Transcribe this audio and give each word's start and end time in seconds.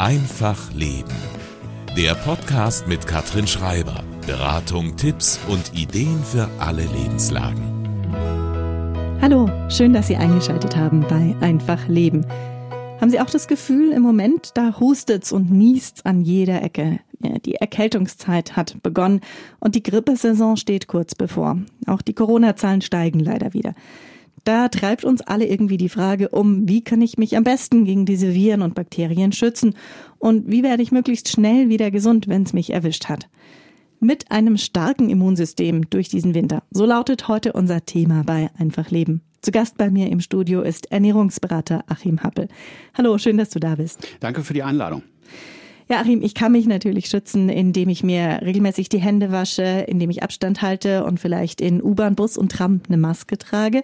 Einfach 0.00 0.72
Leben. 0.72 1.12
Der 1.94 2.14
Podcast 2.14 2.88
mit 2.88 3.06
Katrin 3.06 3.46
Schreiber. 3.46 4.02
Beratung, 4.26 4.96
Tipps 4.96 5.38
und 5.46 5.78
Ideen 5.78 6.24
für 6.24 6.48
alle 6.58 6.86
Lebenslagen. 6.86 8.08
Hallo, 9.20 9.50
schön, 9.68 9.92
dass 9.92 10.06
Sie 10.06 10.16
eingeschaltet 10.16 10.74
haben 10.74 11.00
bei 11.02 11.36
Einfach 11.46 11.86
Leben. 11.86 12.24
Haben 12.98 13.10
Sie 13.10 13.20
auch 13.20 13.28
das 13.28 13.46
Gefühl, 13.46 13.92
im 13.92 14.00
Moment, 14.00 14.52
da 14.54 14.80
hustet's 14.80 15.32
und 15.32 15.50
niest's 15.50 16.02
an 16.06 16.22
jeder 16.22 16.62
Ecke. 16.62 17.00
Die 17.44 17.56
Erkältungszeit 17.56 18.56
hat 18.56 18.82
begonnen 18.82 19.20
und 19.58 19.74
die 19.74 19.82
Grippesaison 19.82 20.56
steht 20.56 20.86
kurz 20.86 21.14
bevor. 21.14 21.58
Auch 21.86 22.00
die 22.00 22.14
Corona-Zahlen 22.14 22.80
steigen 22.80 23.20
leider 23.20 23.52
wieder. 23.52 23.74
Da 24.50 24.66
treibt 24.66 25.04
uns 25.04 25.20
alle 25.20 25.46
irgendwie 25.46 25.76
die 25.76 25.88
Frage 25.88 26.30
um, 26.30 26.68
wie 26.68 26.82
kann 26.82 27.00
ich 27.02 27.18
mich 27.18 27.36
am 27.36 27.44
besten 27.44 27.84
gegen 27.84 28.04
diese 28.04 28.34
Viren 28.34 28.62
und 28.62 28.74
Bakterien 28.74 29.30
schützen 29.30 29.76
und 30.18 30.50
wie 30.50 30.64
werde 30.64 30.82
ich 30.82 30.90
möglichst 30.90 31.28
schnell 31.28 31.68
wieder 31.68 31.92
gesund, 31.92 32.26
wenn 32.26 32.42
es 32.42 32.52
mich 32.52 32.70
erwischt 32.70 33.08
hat. 33.08 33.28
Mit 34.00 34.32
einem 34.32 34.56
starken 34.56 35.08
Immunsystem 35.08 35.88
durch 35.88 36.08
diesen 36.08 36.34
Winter. 36.34 36.64
So 36.72 36.84
lautet 36.84 37.28
heute 37.28 37.52
unser 37.52 37.86
Thema 37.86 38.24
bei 38.24 38.50
Einfach 38.58 38.90
Leben. 38.90 39.22
Zu 39.40 39.52
Gast 39.52 39.78
bei 39.78 39.88
mir 39.88 40.08
im 40.08 40.18
Studio 40.18 40.62
ist 40.62 40.90
Ernährungsberater 40.90 41.84
Achim 41.86 42.24
Happel. 42.24 42.48
Hallo, 42.98 43.18
schön, 43.18 43.38
dass 43.38 43.50
du 43.50 43.60
da 43.60 43.76
bist. 43.76 44.00
Danke 44.18 44.42
für 44.42 44.52
die 44.52 44.64
Einladung. 44.64 45.04
Ja, 45.88 46.00
Achim, 46.00 46.22
ich 46.22 46.34
kann 46.34 46.52
mich 46.52 46.66
natürlich 46.66 47.06
schützen, 47.06 47.48
indem 47.48 47.88
ich 47.88 48.04
mir 48.04 48.40
regelmäßig 48.42 48.88
die 48.88 49.00
Hände 49.00 49.30
wasche, 49.32 49.84
indem 49.88 50.10
ich 50.10 50.22
Abstand 50.22 50.62
halte 50.62 51.04
und 51.04 51.18
vielleicht 51.18 51.60
in 51.60 51.82
U-Bahn, 51.82 52.14
Bus 52.14 52.36
und 52.36 52.52
Tram 52.52 52.80
eine 52.88 52.96
Maske 52.96 53.38
trage 53.38 53.82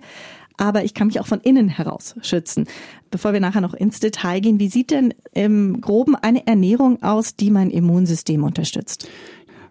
aber 0.57 0.85
ich 0.85 0.95
kann 0.95 1.09
mich 1.09 1.21
auch 1.21 1.27
von 1.27 1.41
innen 1.41 1.69
heraus 1.69 2.15
schützen. 2.23 2.67
Bevor 3.11 3.33
wir 3.33 3.41
nachher 3.41 3.61
noch 3.61 3.75
ins 3.75 4.01
Detail 4.01 4.41
gehen, 4.41 4.59
wie 4.59 4.69
sieht 4.69 4.91
denn 4.91 5.15
im 5.33 5.81
Groben 5.81 6.17
eine 6.17 6.47
Ernährung 6.47 7.03
aus, 7.03 7.37
die 7.37 7.51
mein 7.51 7.71
Immunsystem 7.71 8.43
unterstützt? 8.45 9.09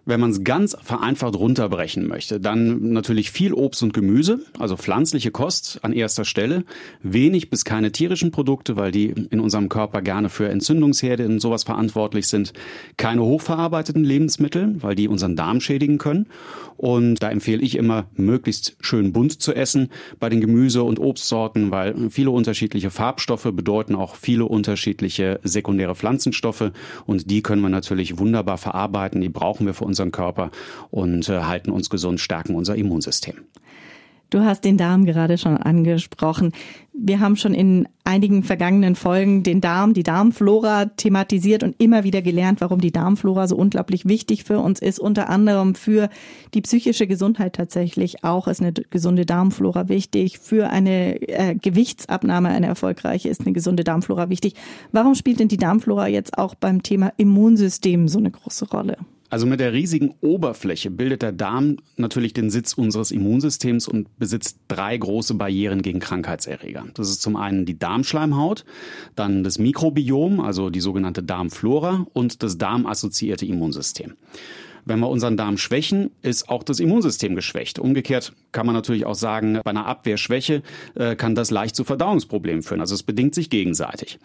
Wenn 0.08 0.20
man 0.20 0.30
es 0.30 0.44
ganz 0.44 0.76
vereinfacht 0.80 1.34
runterbrechen 1.34 2.06
möchte, 2.06 2.38
dann 2.38 2.92
natürlich 2.92 3.32
viel 3.32 3.52
Obst 3.52 3.82
und 3.82 3.92
Gemüse, 3.92 4.38
also 4.56 4.76
pflanzliche 4.76 5.32
Kost 5.32 5.80
an 5.82 5.92
erster 5.92 6.24
Stelle, 6.24 6.64
wenig 7.02 7.50
bis 7.50 7.64
keine 7.64 7.90
tierischen 7.90 8.30
Produkte, 8.30 8.76
weil 8.76 8.92
die 8.92 9.06
in 9.08 9.40
unserem 9.40 9.68
Körper 9.68 10.02
gerne 10.02 10.28
für 10.28 10.48
Entzündungsherde 10.48 11.26
und 11.26 11.40
sowas 11.40 11.64
verantwortlich 11.64 12.28
sind, 12.28 12.52
keine 12.96 13.22
hochverarbeiteten 13.22 14.04
Lebensmittel, 14.04 14.80
weil 14.80 14.94
die 14.94 15.08
unseren 15.08 15.34
Darm 15.34 15.60
schädigen 15.60 15.98
können 15.98 16.26
und 16.76 17.22
da 17.22 17.30
empfehle 17.30 17.62
ich 17.62 17.76
immer, 17.76 18.06
möglichst 18.16 18.76
schön 18.80 19.12
bunt 19.12 19.40
zu 19.40 19.54
essen 19.54 19.88
bei 20.20 20.28
den 20.28 20.40
Gemüse- 20.40 20.82
und 20.82 20.98
Obstsorten, 20.98 21.70
weil 21.70 22.10
viele 22.10 22.30
unterschiedliche 22.30 22.90
Farbstoffe 22.90 23.48
bedeuten 23.52 23.94
auch 23.94 24.14
viele 24.16 24.44
unterschiedliche 24.44 25.40
sekundäre 25.42 25.94
Pflanzenstoffe. 25.94 26.72
Und 27.06 27.30
die 27.30 27.42
können 27.42 27.62
wir 27.62 27.68
natürlich 27.68 28.18
wunderbar 28.18 28.58
verarbeiten. 28.58 29.20
Die 29.20 29.28
brauchen 29.28 29.66
wir 29.66 29.74
für 29.74 29.84
unseren 29.96 30.12
Körper 30.12 30.50
und 30.90 31.28
äh, 31.28 31.40
halten 31.42 31.70
uns 31.70 31.88
gesund, 31.88 32.20
stärken 32.20 32.54
unser 32.54 32.76
Immunsystem. 32.76 33.36
Du 34.28 34.40
hast 34.40 34.64
den 34.64 34.76
Darm 34.76 35.04
gerade 35.04 35.38
schon 35.38 35.56
angesprochen. 35.56 36.52
Wir 36.92 37.20
haben 37.20 37.36
schon 37.36 37.54
in 37.54 37.86
einigen 38.02 38.42
vergangenen 38.42 38.96
Folgen 38.96 39.44
den 39.44 39.60
Darm, 39.60 39.94
die 39.94 40.02
Darmflora 40.02 40.86
thematisiert 40.86 41.62
und 41.62 41.76
immer 41.80 42.02
wieder 42.02 42.22
gelernt, 42.22 42.60
warum 42.60 42.80
die 42.80 42.90
Darmflora 42.90 43.46
so 43.46 43.56
unglaublich 43.56 44.06
wichtig 44.06 44.42
für 44.42 44.58
uns 44.58 44.80
ist. 44.80 44.98
Unter 44.98 45.28
anderem 45.28 45.76
für 45.76 46.08
die 46.54 46.60
psychische 46.62 47.06
Gesundheit 47.06 47.54
tatsächlich 47.54 48.24
auch 48.24 48.48
ist 48.48 48.60
eine 48.60 48.72
gesunde 48.72 49.26
Darmflora 49.26 49.88
wichtig. 49.88 50.40
Für 50.40 50.70
eine 50.70 51.20
äh, 51.28 51.54
Gewichtsabnahme, 51.54 52.48
eine 52.48 52.66
erfolgreiche, 52.66 53.28
ist 53.28 53.42
eine 53.42 53.52
gesunde 53.52 53.84
Darmflora 53.84 54.28
wichtig. 54.28 54.54
Warum 54.90 55.14
spielt 55.14 55.38
denn 55.38 55.48
die 55.48 55.56
Darmflora 55.56 56.08
jetzt 56.08 56.36
auch 56.36 56.56
beim 56.56 56.82
Thema 56.82 57.12
Immunsystem 57.16 58.08
so 58.08 58.18
eine 58.18 58.32
große 58.32 58.68
Rolle? 58.70 58.96
Also 59.28 59.46
mit 59.46 59.60
der 59.60 59.72
riesigen 59.72 60.14
Oberfläche 60.20 60.90
bildet 60.90 61.22
der 61.22 61.32
Darm 61.32 61.78
natürlich 61.96 62.32
den 62.32 62.50
Sitz 62.50 62.74
unseres 62.74 63.10
Immunsystems 63.10 63.88
und 63.88 64.16
besitzt 64.18 64.58
drei 64.68 64.96
große 64.96 65.34
Barrieren 65.34 65.82
gegen 65.82 65.98
Krankheitserreger. 65.98 66.86
Das 66.94 67.10
ist 67.10 67.22
zum 67.22 67.36
einen 67.36 67.66
die 67.66 67.78
Darmschleimhaut, 67.78 68.64
dann 69.16 69.42
das 69.42 69.58
Mikrobiom, 69.58 70.40
also 70.40 70.70
die 70.70 70.80
sogenannte 70.80 71.22
Darmflora 71.22 72.06
und 72.12 72.42
das 72.42 72.58
darmassoziierte 72.58 73.46
Immunsystem. 73.46 74.14
Wenn 74.86 75.00
wir 75.00 75.08
unseren 75.08 75.36
Darm 75.36 75.58
schwächen, 75.58 76.12
ist 76.22 76.48
auch 76.48 76.62
das 76.62 76.78
Immunsystem 76.78 77.34
geschwächt. 77.34 77.80
Umgekehrt 77.80 78.32
kann 78.52 78.66
man 78.66 78.74
natürlich 78.74 79.04
auch 79.04 79.16
sagen, 79.16 79.60
bei 79.64 79.70
einer 79.70 79.86
Abwehrschwäche 79.86 80.62
äh, 80.94 81.16
kann 81.16 81.34
das 81.34 81.50
leicht 81.50 81.74
zu 81.74 81.82
Verdauungsproblemen 81.82 82.62
führen. 82.62 82.80
Also 82.80 82.94
es 82.94 83.02
bedingt 83.02 83.34
sich 83.34 83.50
gegenseitig. 83.50 84.20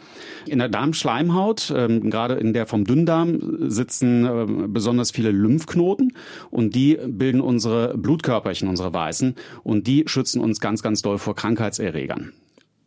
In 0.46 0.60
der 0.60 0.70
Darmschleimhaut, 0.70 1.74
ähm, 1.76 2.12
gerade 2.12 2.36
in 2.36 2.54
der 2.54 2.68
vom 2.68 2.86
Dünndarm, 2.86 3.70
sitzen 3.72 4.26
äh, 4.26 4.68
besonders 4.68 5.10
viele 5.10 5.32
Lymphknoten 5.32 6.14
und 6.52 6.76
die 6.76 7.00
bilden 7.08 7.42
unsere 7.42 7.98
Blutkörperchen, 7.98 8.70
unsere 8.70 8.94
Weißen 8.94 9.36
und 9.64 9.88
die 9.88 10.04
schützen 10.06 10.42
uns 10.42 10.62
ganz, 10.62 10.84
ganz 10.84 11.02
doll 11.02 11.18
vor 11.18 11.36
Krankheitserregern. 11.36 12.34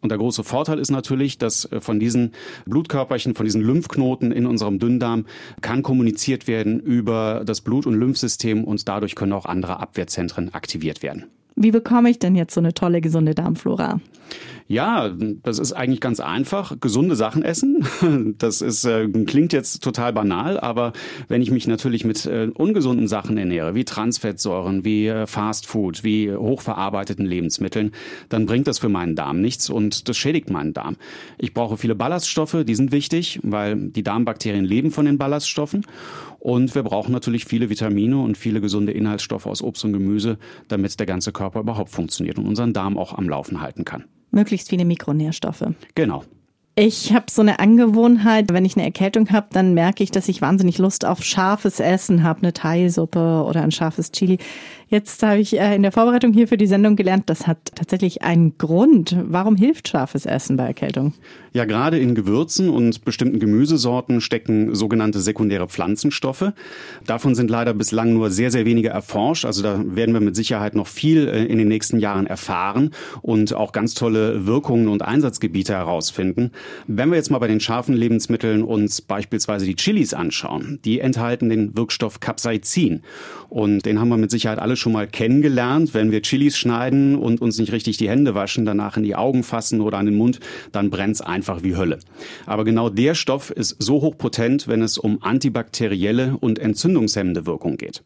Und 0.05 0.11
der 0.11 0.19
große 0.19 0.45
Vorteil 0.45 0.79
ist 0.79 0.91
natürlich, 0.91 1.39
dass 1.39 1.65
äh, 1.73 1.81
von 1.81 1.99
diesen 1.99 2.33
Blutkörperchen, 2.67 3.35
von 3.35 3.47
diesen 3.47 3.63
Lymphknoten 3.63 4.33
in 4.33 4.45
unserem 4.45 4.79
Dünndarm 4.79 5.25
kann 5.63 5.83
kommuniziert 5.83 6.47
werden 6.47 6.79
über 6.79 7.43
das 7.47 7.63
Blut- 7.63 7.87
und 7.87 7.95
Lymphsystem 7.95 8.65
und 8.65 8.87
dadurch 8.87 9.15
können 9.15 9.33
auch 9.33 9.47
andere 9.47 9.81
Abwehrzentren 9.81 10.53
aktiviert 10.53 11.03
werden. 11.03 11.25
Wie 11.57 11.71
bekomme 11.71 12.11
ich 12.11 12.19
denn 12.19 12.35
jetzt 12.35 12.53
so 12.53 12.61
eine 12.61 12.75
tolle, 12.75 13.01
gesunde 13.01 13.35
Darmflora? 13.35 13.99
Ja, 14.67 15.11
das 15.43 15.59
ist 15.59 15.75
eigentlich 15.75 16.01
ganz 16.01 16.21
einfach. 16.21 16.81
Gesunde 16.81 17.17
Sachen 17.17 17.43
essen. 17.43 17.87
Das 18.39 18.61
ist, 18.61 18.85
äh, 18.85 19.09
klingt 19.09 19.53
jetzt 19.53 19.83
total 19.83 20.13
banal, 20.13 20.59
aber 20.59 20.93
wenn 21.29 21.43
ich 21.43 21.51
mich 21.51 21.67
natürlich 21.67 22.05
mit 22.05 22.27
äh, 22.27 22.51
ungesunden 22.55 23.07
Sachen 23.07 23.37
ernähre, 23.39 23.75
wie 23.75 23.85
Transfettsäuren, 23.85 24.85
wie 24.85 25.07
äh, 25.07 25.27
Fastfood, 25.27 26.05
wie 26.05 26.33
hochverarbeiteten 26.35 27.25
Lebensmitteln, 27.25 27.93
dann 28.29 28.47
bringt 28.47 28.67
das 28.67 28.79
für 28.79 28.89
meinen 28.89 29.15
Darm 29.15 29.41
nichts 29.41 29.71
und 29.71 30.09
das 30.09 30.17
schädigt 30.17 30.51
meinen 30.51 30.73
Darm. 30.73 30.97
Ich 31.39 31.55
brauche 31.55 31.77
viele 31.77 31.95
Ballaststoffe, 31.95 32.65
die 32.67 32.75
sind 32.75 32.93
wichtig, 32.93 33.41
weil 33.43 33.77
die 33.77 34.03
Darmbakterien 34.03 34.65
leben 34.65 34.91
von 34.91 35.07
den 35.07 35.19
Ballaststoffen. 35.19 35.87
Und 36.39 36.75
wir 36.75 36.83
brauchen 36.83 37.13
natürlich 37.13 37.47
viele 37.47 37.71
Vitamine 37.71 38.19
und 38.19 38.37
viele 38.37 38.61
gesunde 38.61 38.93
Inhaltsstoffe 38.93 39.47
aus 39.47 39.63
Obst 39.63 39.85
und 39.85 39.93
Gemüse, 39.93 40.39
damit 40.69 40.99
der 40.99 41.07
ganze 41.07 41.33
Körper 41.33 41.61
überhaupt 41.61 41.91
funktioniert 41.91 42.39
und 42.39 42.47
unseren 42.47 42.73
Darm 42.73 42.99
auch 42.99 43.17
am 43.17 43.29
Laufen 43.29 43.61
halten 43.61 43.85
kann. 43.85 44.05
Möglichst 44.35 44.69
viele 44.69 44.85
Mikronährstoffe. 44.85 45.65
Genau. 45.95 46.25
Ich 46.77 47.13
habe 47.13 47.27
so 47.31 47.41
eine 47.41 47.61
Angewohnheit, 47.61 48.53
wenn 48.53 48.65
ich 48.65 48.75
eine 48.75 48.85
Erkältung 48.85 49.31
habe, 49.31 49.47
dann 49.53 49.75
merke 49.75 50.03
ich, 50.03 50.11
dass 50.11 50.29
ich 50.29 50.43
wahnsinnig 50.43 50.79
Lust 50.79 51.05
auf 51.05 51.23
scharfes 51.23 51.79
Essen 51.79 52.25
habe, 52.25 52.41
eine 52.43 52.53
Thai-Suppe 52.53 53.45
oder 53.47 53.63
ein 53.63 53.71
scharfes 53.71 54.11
Chili. 54.11 54.39
Jetzt 54.95 55.25
habe 55.25 55.41
ich 55.41 55.59
äh, 55.59 55.75
in 55.75 55.83
der 55.83 55.91
Vorbereitung 55.91 56.33
hier 56.33 56.47
für 56.47 56.57
die 56.57 56.69
Sendung 56.69 56.95
gelernt, 56.95 57.25
das 57.27 57.49
hat 57.49 57.59
tatsächlich 57.75 58.23
einen 58.23 58.57
Grund. 58.59 59.17
Warum 59.25 59.57
hilft 59.57 59.89
scharfes 59.89 60.25
Essen 60.25 60.57
bei 60.57 60.67
Erkältung? 60.67 61.15
Ja, 61.53 61.65
gerade 61.65 61.99
in 61.99 62.15
Gewürzen 62.15 62.69
und 62.69 63.05
bestimmten 63.05 63.41
Gemüsesorten 63.41 64.21
stecken 64.21 64.73
sogenannte 64.75 65.19
sekundäre 65.19 65.69
Pflanzenstoffe. 65.69 66.53
Davon 67.07 67.35
sind 67.35 67.51
leider 67.51 67.75
bislang 67.75 68.13
nur 68.13 68.31
sehr, 68.31 68.53
sehr 68.53 68.67
wenige 68.67 68.91
erforscht. 68.91 69.45
Also 69.45 69.65
da 69.65 69.83
werden 69.85 70.15
wir 70.15 70.21
mit 70.21 70.37
Sicherheit 70.37 70.77
noch 70.77 70.87
viel 70.87 71.27
äh, 71.27 71.45
in 71.45 71.59
den 71.59 71.67
nächsten 71.67 71.99
Jahren 71.99 72.29
erfahren 72.29 72.91
und 73.21 73.53
auch 73.53 73.73
ganz 73.73 73.95
tolle 73.95 74.47
Wirkungen 74.47 74.87
und 74.87 75.03
Einsatzgebiete 75.03 75.73
herausfinden. 75.73 76.53
Wenn 76.87 77.11
wir 77.11 77.17
jetzt 77.17 77.33
mal 77.33 77.41
bei 77.41 77.49
den 77.49 77.59
scharfen 77.59 77.97
Lebensmitteln 77.97 78.63
uns 78.63 79.01
beispielsweise 79.01 79.67
die 79.67 79.75
Chilis 79.75 80.15
anschauen, 80.15 80.79
die 80.85 81.01
enthalten 81.01 81.49
den 81.49 81.77
Wirkstoff 81.77 82.21
Capsaicin. 82.21 83.03
Und 83.49 83.87
den 83.87 84.01
haben 84.01 84.09
wir 84.09 84.17
mit 84.17 84.31
Sicherheit 84.33 84.59
alle 84.59 84.77
schon 84.77 84.84
mal 84.93 85.07
kennengelernt. 85.07 85.95
Wenn 85.95 86.11
wir 86.11 86.23
Chilis 86.23 86.57
schneiden 86.57 87.17
und 87.17 87.41
uns 87.41 87.59
nicht 87.59 87.73
richtig 87.73 87.97
die 87.97 88.09
Hände 88.09 88.35
waschen, 88.35 88.65
danach 88.65 88.97
in 88.97 89.03
die 89.03 89.17
Augen 89.17 89.43
fassen 89.43 89.81
oder 89.81 89.99
an 89.99 90.07
den 90.07 90.17
Mund, 90.17 90.41
dann 90.73 90.91
brennt's 90.91 91.21
einfach 91.21 91.63
wie 91.63 91.77
Hölle. 91.77 91.99
Aber 92.47 92.65
genau 92.65 92.89
der 92.89 93.15
Stoff 93.15 93.51
ist 93.51 93.77
so 93.79 94.03
hochpotent, 94.03 94.69
wenn 94.69 94.83
es 94.83 94.99
um 94.99 95.23
antibakterielle 95.23 96.37
und 96.41 96.59
entzündungshemmende 96.59 97.47
Wirkung 97.47 97.77
geht. 97.77 98.03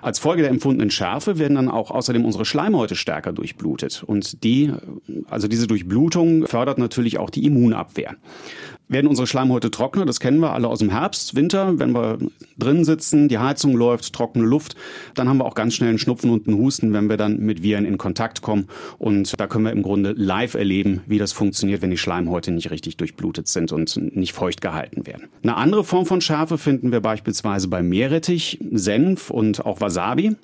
Als 0.00 0.18
Folge 0.18 0.42
der 0.42 0.50
empfundenen 0.50 0.90
Schärfe 0.90 1.38
werden 1.38 1.56
dann 1.56 1.68
auch 1.68 1.90
außerdem 1.90 2.24
unsere 2.24 2.44
Schleimhäute 2.44 2.94
stärker 2.94 3.32
durchblutet. 3.32 4.04
Und 4.06 4.44
die, 4.44 4.72
also 5.28 5.48
diese 5.48 5.66
Durchblutung 5.66 6.46
fördert 6.46 6.78
natürlich 6.78 7.18
auch 7.18 7.30
die 7.30 7.44
Immunabwehr 7.44 8.16
werden 8.88 9.06
unsere 9.06 9.26
Schleimhäute 9.26 9.70
trockener. 9.70 10.06
Das 10.06 10.20
kennen 10.20 10.40
wir 10.40 10.52
alle 10.52 10.68
aus 10.68 10.78
dem 10.78 10.90
Herbst, 10.90 11.36
Winter. 11.36 11.78
Wenn 11.78 11.92
wir 11.92 12.18
drin 12.58 12.84
sitzen, 12.84 13.28
die 13.28 13.38
Heizung 13.38 13.76
läuft, 13.76 14.12
trockene 14.12 14.44
Luft, 14.44 14.76
dann 15.14 15.28
haben 15.28 15.38
wir 15.38 15.44
auch 15.44 15.54
ganz 15.54 15.74
schnell 15.74 15.90
einen 15.90 15.98
Schnupfen 15.98 16.30
und 16.30 16.48
einen 16.48 16.58
Husten, 16.58 16.92
wenn 16.92 17.08
wir 17.08 17.16
dann 17.16 17.38
mit 17.38 17.62
Viren 17.62 17.84
in 17.84 17.98
Kontakt 17.98 18.42
kommen. 18.42 18.68
Und 18.98 19.38
da 19.38 19.46
können 19.46 19.64
wir 19.64 19.72
im 19.72 19.82
Grunde 19.82 20.14
live 20.16 20.54
erleben, 20.54 21.02
wie 21.06 21.18
das 21.18 21.32
funktioniert, 21.32 21.82
wenn 21.82 21.90
die 21.90 21.98
Schleimhäute 21.98 22.50
nicht 22.50 22.70
richtig 22.70 22.96
durchblutet 22.96 23.48
sind 23.48 23.72
und 23.72 24.16
nicht 24.16 24.32
feucht 24.32 24.60
gehalten 24.60 25.06
werden. 25.06 25.28
Eine 25.42 25.56
andere 25.56 25.84
Form 25.84 26.06
von 26.06 26.20
Schärfe 26.20 26.58
finden 26.58 26.90
wir 26.92 27.00
beispielsweise 27.00 27.68
bei 27.68 27.82
Meerrettich, 27.82 28.58
Senf 28.72 29.30
und 29.30 29.64
auch 29.66 29.80
Wasabi. 29.80 30.36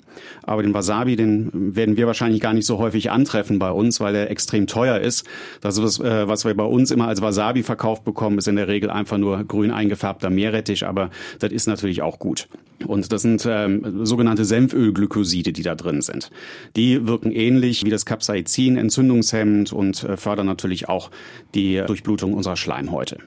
Aber 0.43 0.63
den 0.63 0.73
Wasabi, 0.73 1.15
den 1.15 1.75
werden 1.75 1.97
wir 1.97 2.07
wahrscheinlich 2.07 2.41
gar 2.41 2.53
nicht 2.53 2.65
so 2.65 2.77
häufig 2.77 3.11
antreffen 3.11 3.59
bei 3.59 3.71
uns, 3.71 3.99
weil 3.99 4.15
er 4.15 4.31
extrem 4.31 4.67
teuer 4.67 4.99
ist. 4.99 5.25
Das 5.61 5.77
ist 5.77 5.83
was, 5.83 5.99
äh, 5.99 6.27
was 6.27 6.45
wir 6.45 6.53
bei 6.53 6.63
uns 6.63 6.91
immer 6.91 7.07
als 7.07 7.21
Wasabi 7.21 7.63
verkauft 7.63 8.05
bekommen 8.05 8.34
rauskommt, 8.35 8.39
ist 8.39 8.47
in 8.47 8.55
der 8.55 8.67
Regel 8.67 8.89
einfach 8.89 9.17
nur 9.17 9.43
grün 9.43 9.71
eingefärbter 9.71 10.29
Meerrettich, 10.29 10.85
aber 10.85 11.09
das 11.39 11.51
ist 11.51 11.67
natürlich 11.67 12.01
auch 12.01 12.19
gut. 12.19 12.47
Und 12.85 13.11
das 13.11 13.21
sind 13.21 13.45
ähm, 13.47 14.05
sogenannte 14.05 14.45
Senfölglykoside, 14.45 15.53
die 15.53 15.63
da 15.63 15.75
drin 15.75 16.01
sind. 16.01 16.29
Die 16.75 17.07
wirken 17.07 17.31
ähnlich 17.31 17.85
wie 17.85 17.89
das 17.89 18.05
Capsaicin, 18.05 18.77
entzündungshemmend 18.77 19.71
und 19.71 20.03
äh, 20.03 20.17
fördern 20.17 20.45
natürlich 20.45 20.89
auch 20.89 21.09
die 21.53 21.81
Durchblutung 21.85 22.33
unserer 22.33 22.57
Schleimhäute. 22.57 23.17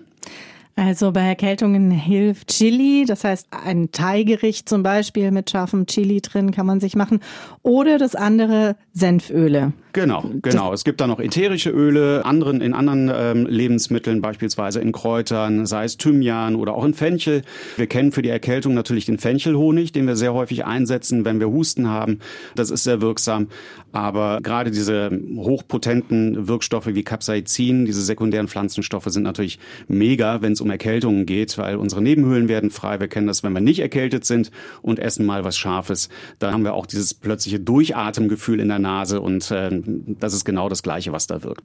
Also 0.76 1.10
bei 1.10 1.22
Erkältungen 1.22 1.90
hilft 1.90 2.50
Chili, 2.50 3.04
das 3.04 3.24
heißt 3.24 3.48
ein 3.50 3.90
Thai-Gericht 3.90 4.68
zum 4.68 4.84
Beispiel 4.84 5.32
mit 5.32 5.50
scharfem 5.50 5.86
Chili 5.86 6.20
drin 6.20 6.52
kann 6.52 6.66
man 6.66 6.78
sich 6.78 6.94
machen. 6.94 7.18
Oder 7.64 7.98
das 7.98 8.14
andere 8.14 8.76
Senföle. 8.92 9.72
Genau, 9.92 10.30
genau. 10.42 10.72
Es 10.72 10.84
gibt 10.84 11.00
da 11.00 11.06
noch 11.06 11.18
ätherische 11.18 11.70
Öle, 11.70 12.24
anderen 12.24 12.60
in 12.60 12.74
anderen 12.74 13.10
ähm, 13.14 13.46
Lebensmitteln, 13.46 14.20
beispielsweise 14.20 14.80
in 14.80 14.92
Kräutern, 14.92 15.66
sei 15.66 15.84
es 15.84 15.96
Thymian 15.96 16.56
oder 16.56 16.74
auch 16.74 16.84
in 16.84 16.94
Fenchel. 16.94 17.42
Wir 17.76 17.86
kennen 17.86 18.12
für 18.12 18.22
die 18.22 18.28
Erkältung 18.28 18.74
natürlich 18.74 19.06
den 19.06 19.18
Fenchelhonig, 19.18 19.92
den 19.92 20.06
wir 20.06 20.16
sehr 20.16 20.34
häufig 20.34 20.66
einsetzen, 20.66 21.24
wenn 21.24 21.40
wir 21.40 21.48
Husten 21.48 21.88
haben. 21.88 22.18
Das 22.54 22.70
ist 22.70 22.84
sehr 22.84 23.00
wirksam. 23.00 23.48
Aber 23.92 24.40
gerade 24.42 24.70
diese 24.70 25.10
hochpotenten 25.36 26.46
Wirkstoffe 26.46 26.88
wie 26.88 27.02
Capsaicin, 27.02 27.86
diese 27.86 28.02
sekundären 28.02 28.48
Pflanzenstoffe 28.48 29.06
sind 29.06 29.22
natürlich 29.22 29.58
mega, 29.88 30.42
wenn 30.42 30.52
es 30.52 30.60
um 30.60 30.70
Erkältungen 30.70 31.24
geht, 31.24 31.56
weil 31.56 31.76
unsere 31.76 32.02
Nebenhöhlen 32.02 32.48
werden 32.48 32.70
frei. 32.70 33.00
Wir 33.00 33.08
kennen 33.08 33.26
das, 33.26 33.42
wenn 33.42 33.54
wir 33.54 33.60
nicht 33.62 33.80
erkältet 33.80 34.26
sind 34.26 34.50
und 34.82 34.98
essen 34.98 35.24
mal 35.24 35.44
was 35.44 35.56
Scharfes. 35.56 36.10
Da 36.38 36.52
haben 36.52 36.64
wir 36.64 36.74
auch 36.74 36.86
dieses 36.86 37.14
plötzliche 37.14 37.60
Durchatemgefühl 37.60 38.60
in 38.60 38.68
der 38.68 38.78
Nase 38.78 39.20
und 39.22 39.50
äh, 39.50 39.77
das 39.84 40.34
ist 40.34 40.44
genau 40.44 40.68
das 40.68 40.82
Gleiche, 40.82 41.12
was 41.12 41.26
da 41.26 41.42
wirkt. 41.42 41.62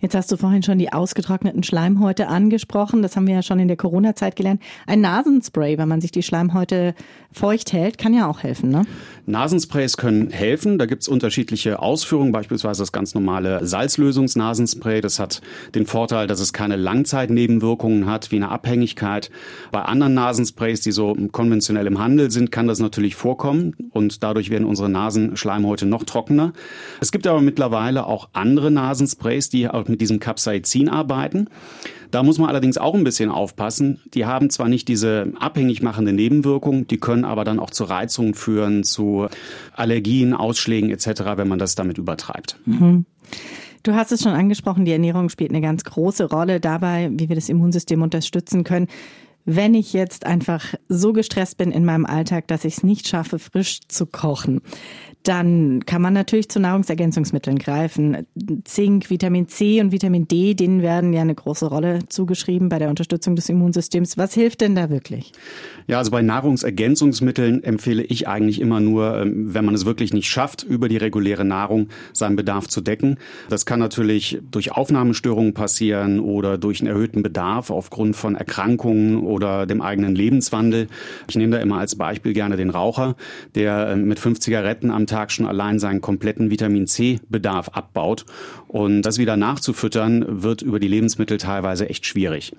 Jetzt 0.00 0.14
hast 0.14 0.30
du 0.32 0.36
vorhin 0.36 0.62
schon 0.62 0.78
die 0.78 0.92
ausgetrockneten 0.92 1.62
Schleimhäute 1.62 2.28
angesprochen. 2.28 3.02
Das 3.02 3.16
haben 3.16 3.26
wir 3.26 3.34
ja 3.34 3.42
schon 3.42 3.58
in 3.58 3.68
der 3.68 3.76
Corona-Zeit 3.76 4.36
gelernt. 4.36 4.62
Ein 4.86 5.00
Nasenspray, 5.00 5.78
wenn 5.78 5.88
man 5.88 6.00
sich 6.00 6.10
die 6.10 6.22
Schleimhäute 6.22 6.94
feucht 7.32 7.72
hält, 7.72 7.98
kann 7.98 8.14
ja 8.14 8.28
auch 8.28 8.42
helfen, 8.42 8.70
ne? 8.70 8.84
Nasensprays 9.26 9.96
können 9.96 10.30
helfen. 10.30 10.78
Da 10.78 10.86
gibt 10.86 11.02
es 11.02 11.08
unterschiedliche 11.08 11.80
Ausführungen, 11.80 12.32
beispielsweise 12.32 12.82
das 12.82 12.92
ganz 12.92 13.14
normale 13.14 13.64
Salzlösungsnasenspray. 13.64 15.00
Das 15.00 15.18
hat 15.18 15.40
den 15.74 15.86
Vorteil, 15.86 16.26
dass 16.26 16.40
es 16.40 16.52
keine 16.52 16.76
Langzeitnebenwirkungen 16.76 18.06
hat, 18.06 18.30
wie 18.32 18.36
eine 18.36 18.50
Abhängigkeit. 18.50 19.30
Bei 19.70 19.82
anderen 19.82 20.14
Nasensprays, 20.14 20.80
die 20.80 20.92
so 20.92 21.16
konventionell 21.30 21.86
im 21.86 21.98
Handel 21.98 22.30
sind, 22.30 22.50
kann 22.50 22.66
das 22.66 22.80
natürlich 22.80 23.14
vorkommen 23.14 23.74
und 23.90 24.22
dadurch 24.22 24.50
werden 24.50 24.66
unsere 24.66 24.88
Nasenschleimhäute 24.88 25.86
noch 25.86 26.04
trockener. 26.04 26.52
Es 27.00 27.12
gibt 27.12 27.26
aber 27.26 27.40
mittlerweile 27.52 28.06
auch 28.06 28.30
andere 28.32 28.70
Nasensprays, 28.70 29.50
die 29.50 29.68
auch 29.68 29.86
mit 29.86 30.00
diesem 30.00 30.20
Capsaicin 30.20 30.88
arbeiten. 30.88 31.48
Da 32.10 32.22
muss 32.22 32.38
man 32.38 32.48
allerdings 32.48 32.78
auch 32.78 32.94
ein 32.94 33.04
bisschen 33.04 33.30
aufpassen. 33.30 34.00
Die 34.14 34.24
haben 34.24 34.48
zwar 34.48 34.68
nicht 34.68 34.88
diese 34.88 35.32
abhängig 35.38 35.82
machende 35.82 36.14
Nebenwirkung, 36.14 36.86
die 36.86 36.96
können 36.96 37.26
aber 37.26 37.44
dann 37.44 37.58
auch 37.58 37.70
zu 37.70 37.84
Reizungen 37.84 38.32
führen, 38.32 38.84
zu 38.84 39.26
Allergien, 39.74 40.32
Ausschlägen 40.32 40.90
etc., 40.90 41.06
wenn 41.36 41.48
man 41.48 41.58
das 41.58 41.74
damit 41.74 41.98
übertreibt. 41.98 42.56
Mhm. 42.64 43.04
Du 43.82 43.94
hast 43.94 44.12
es 44.12 44.22
schon 44.22 44.32
angesprochen, 44.32 44.86
die 44.86 44.92
Ernährung 44.92 45.28
spielt 45.28 45.50
eine 45.50 45.60
ganz 45.60 45.84
große 45.84 46.30
Rolle 46.30 46.58
dabei, 46.58 47.10
wie 47.12 47.28
wir 47.28 47.36
das 47.36 47.50
Immunsystem 47.50 48.00
unterstützen 48.00 48.64
können. 48.64 48.86
Wenn 49.44 49.74
ich 49.74 49.92
jetzt 49.92 50.24
einfach 50.24 50.74
so 50.88 51.12
gestresst 51.12 51.58
bin 51.58 51.72
in 51.72 51.84
meinem 51.84 52.06
Alltag, 52.06 52.46
dass 52.46 52.64
ich 52.64 52.76
es 52.76 52.82
nicht 52.84 53.08
schaffe, 53.08 53.38
frisch 53.38 53.80
zu 53.88 54.06
kochen, 54.06 54.60
dann 55.22 55.86
kann 55.86 56.02
man 56.02 56.12
natürlich 56.12 56.48
zu 56.48 56.58
Nahrungsergänzungsmitteln 56.58 57.58
greifen. 57.58 58.26
Zink, 58.64 59.08
Vitamin 59.08 59.48
C 59.48 59.80
und 59.80 59.92
Vitamin 59.92 60.26
D, 60.26 60.54
denen 60.54 60.82
werden 60.82 61.12
ja 61.12 61.20
eine 61.20 61.34
große 61.34 61.66
Rolle 61.66 62.00
zugeschrieben 62.08 62.68
bei 62.68 62.78
der 62.78 62.88
Unterstützung 62.88 63.36
des 63.36 63.48
Immunsystems. 63.48 64.18
Was 64.18 64.34
hilft 64.34 64.60
denn 64.60 64.74
da 64.74 64.90
wirklich? 64.90 65.32
Ja, 65.86 65.98
also 65.98 66.10
bei 66.10 66.22
Nahrungsergänzungsmitteln 66.22 67.62
empfehle 67.62 68.02
ich 68.02 68.26
eigentlich 68.26 68.60
immer 68.60 68.80
nur, 68.80 69.22
ähm, 69.22 69.54
wenn 69.54 69.64
man 69.64 69.74
es 69.74 69.84
wirklich 69.84 70.12
nicht 70.12 70.28
schafft, 70.28 70.64
über 70.64 70.88
die 70.88 70.96
reguläre 70.96 71.44
Nahrung 71.44 71.88
seinen 72.12 72.36
Bedarf 72.36 72.66
zu 72.68 72.80
decken. 72.80 73.18
Das 73.48 73.64
kann 73.64 73.78
natürlich 73.78 74.40
durch 74.50 74.72
Aufnahmestörungen 74.72 75.54
passieren 75.54 76.18
oder 76.18 76.58
durch 76.58 76.80
einen 76.80 76.88
erhöhten 76.88 77.22
Bedarf 77.22 77.70
aufgrund 77.70 78.16
von 78.16 78.34
Erkrankungen 78.34 79.18
oder 79.18 79.66
dem 79.66 79.80
eigenen 79.82 80.14
Lebenswandel. 80.14 80.88
Ich 81.28 81.36
nehme 81.36 81.56
da 81.56 81.62
immer 81.62 81.78
als 81.78 81.94
Beispiel 81.94 82.32
gerne 82.32 82.56
den 82.56 82.70
Raucher, 82.70 83.16
der 83.54 83.90
äh, 83.90 83.96
mit 83.96 84.18
fünf 84.18 84.40
Zigaretten 84.40 84.90
am 84.90 85.06
Tag 85.06 85.11
schon 85.30 85.46
allein 85.46 85.78
seinen 85.78 86.00
kompletten 86.00 86.50
Vitamin 86.50 86.86
C-Bedarf 86.86 87.68
abbaut. 87.68 88.24
Und 88.68 89.02
das 89.02 89.18
wieder 89.18 89.36
nachzufüttern, 89.36 90.42
wird 90.42 90.62
über 90.62 90.80
die 90.80 90.88
Lebensmittel 90.88 91.38
teilweise 91.38 91.88
echt 91.88 92.06
schwierig. 92.06 92.52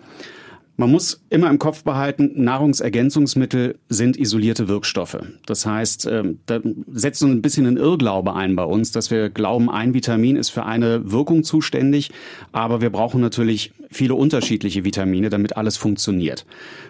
Man 0.75 0.89
muss 0.89 1.21
immer 1.29 1.51
im 1.51 1.59
Kopf 1.59 1.83
behalten, 1.83 2.31
Nahrungsergänzungsmittel 2.35 3.77
sind 3.89 4.17
isolierte 4.17 4.67
Wirkstoffe. 4.67 5.19
Das 5.45 5.67
heißt, 5.67 6.07
ähm, 6.07 6.39
da 6.47 6.61
setzt 6.91 7.19
so 7.19 7.27
ein 7.27 7.43
bisschen 7.43 7.67
ein 7.67 7.77
Irrglaube 7.77 8.33
ein 8.33 8.55
bei 8.55 8.63
uns, 8.63 8.91
dass 8.91 9.11
wir 9.11 9.29
glauben, 9.29 9.69
ein 9.69 9.93
Vitamin 9.93 10.35
ist 10.35 10.49
für 10.49 10.65
eine 10.65 11.11
Wirkung 11.11 11.43
zuständig, 11.43 12.09
aber 12.53 12.81
wir 12.81 12.89
brauchen 12.89 13.21
natürlich 13.21 13.71
viele 13.91 14.15
unterschiedliche 14.15 14.83
Vitamine, 14.83 15.29
damit 15.29 15.57
alles 15.57 15.77
funktioniert. 15.77 16.43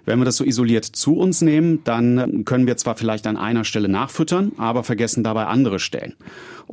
Wenn 0.05 0.17
wir 0.17 0.25
das 0.25 0.37
so 0.37 0.45
isoliert 0.45 0.85
zu 0.85 1.17
uns 1.17 1.41
nehmen, 1.41 1.83
dann 1.83 2.45
können 2.45 2.67
wir 2.67 2.77
zwar 2.77 2.95
vielleicht 2.95 3.27
an 3.27 3.35
einer 3.35 3.65
Stelle 3.65 3.89
nachfüttern, 3.89 4.53
aber 4.57 4.85
vergessen 4.85 5.25
dabei 5.25 5.47
andere 5.47 5.79
Stellen. 5.79 6.15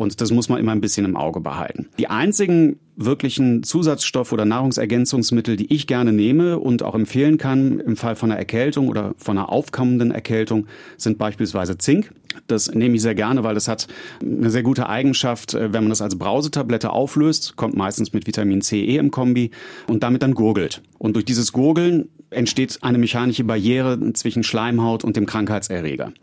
Und 0.00 0.22
das 0.22 0.30
muss 0.30 0.48
man 0.48 0.58
immer 0.58 0.72
ein 0.72 0.80
bisschen 0.80 1.04
im 1.04 1.14
Auge 1.14 1.40
behalten. 1.40 1.90
Die 1.98 2.08
einzigen 2.08 2.78
wirklichen 2.96 3.62
Zusatzstoff- 3.62 4.32
oder 4.32 4.46
Nahrungsergänzungsmittel, 4.46 5.56
die 5.56 5.70
ich 5.70 5.86
gerne 5.86 6.14
nehme 6.14 6.58
und 6.58 6.82
auch 6.82 6.94
empfehlen 6.94 7.36
kann 7.36 7.80
im 7.80 7.96
Fall 7.96 8.16
von 8.16 8.30
einer 8.30 8.38
Erkältung 8.38 8.88
oder 8.88 9.14
von 9.18 9.36
einer 9.36 9.52
aufkommenden 9.52 10.10
Erkältung, 10.10 10.68
sind 10.96 11.18
beispielsweise 11.18 11.76
Zink. 11.76 12.12
Das 12.46 12.72
nehme 12.72 12.96
ich 12.96 13.02
sehr 13.02 13.14
gerne, 13.14 13.44
weil 13.44 13.54
das 13.54 13.68
hat 13.68 13.88
eine 14.22 14.48
sehr 14.48 14.62
gute 14.62 14.88
Eigenschaft, 14.88 15.52
äh, 15.52 15.74
wenn 15.74 15.82
man 15.82 15.90
das 15.90 16.00
als 16.00 16.16
Brausetablette 16.16 16.88
auflöst, 16.88 17.56
kommt 17.56 17.76
meistens 17.76 18.14
mit 18.14 18.26
Vitamin 18.26 18.62
C, 18.62 18.82
E 18.82 18.96
im 18.96 19.10
Kombi 19.10 19.50
und 19.86 20.02
damit 20.02 20.22
dann 20.22 20.32
gurgelt. 20.32 20.80
Und 20.98 21.14
durch 21.14 21.26
dieses 21.26 21.52
Gurgeln 21.52 22.08
entsteht 22.30 22.78
eine 22.80 22.96
mechanische 22.96 23.44
Barriere 23.44 24.14
zwischen 24.14 24.44
Schleimhaut 24.44 25.04
und 25.04 25.18
dem 25.18 25.26
Krankheitserreger. 25.26 26.14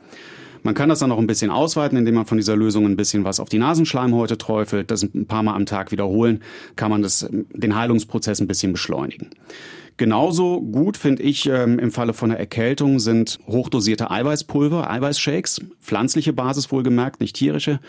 Man 0.63 0.73
kann 0.73 0.89
das 0.89 0.99
dann 0.99 1.09
noch 1.09 1.19
ein 1.19 1.27
bisschen 1.27 1.51
ausweiten, 1.51 1.97
indem 1.97 2.15
man 2.15 2.25
von 2.25 2.37
dieser 2.37 2.55
Lösung 2.55 2.85
ein 2.85 2.97
bisschen 2.97 3.23
was 3.23 3.39
auf 3.39 3.49
die 3.49 3.59
Nasenschleimhäute 3.59 4.37
träufelt, 4.37 4.91
das 4.91 5.03
ein 5.03 5.25
paar 5.27 5.43
Mal 5.43 5.55
am 5.55 5.65
Tag 5.65 5.91
wiederholen, 5.91 6.41
kann 6.75 6.91
man 6.91 7.01
das, 7.01 7.27
den 7.31 7.75
Heilungsprozess 7.75 8.39
ein 8.39 8.47
bisschen 8.47 8.71
beschleunigen. 8.71 9.29
Genauso 9.97 10.61
gut 10.61 10.95
finde 10.95 11.23
ich 11.23 11.47
ähm, 11.47 11.79
im 11.79 11.91
Falle 11.91 12.13
von 12.13 12.29
einer 12.29 12.39
Erkältung 12.39 12.99
sind 12.99 13.39
hochdosierte 13.47 14.11
Eiweißpulver, 14.11 14.89
Eiweißshakes, 14.89 15.61
pflanzliche 15.81 16.33
Basis 16.33 16.71
wohlgemerkt, 16.71 17.19
nicht 17.19 17.35
tierische, 17.35 17.79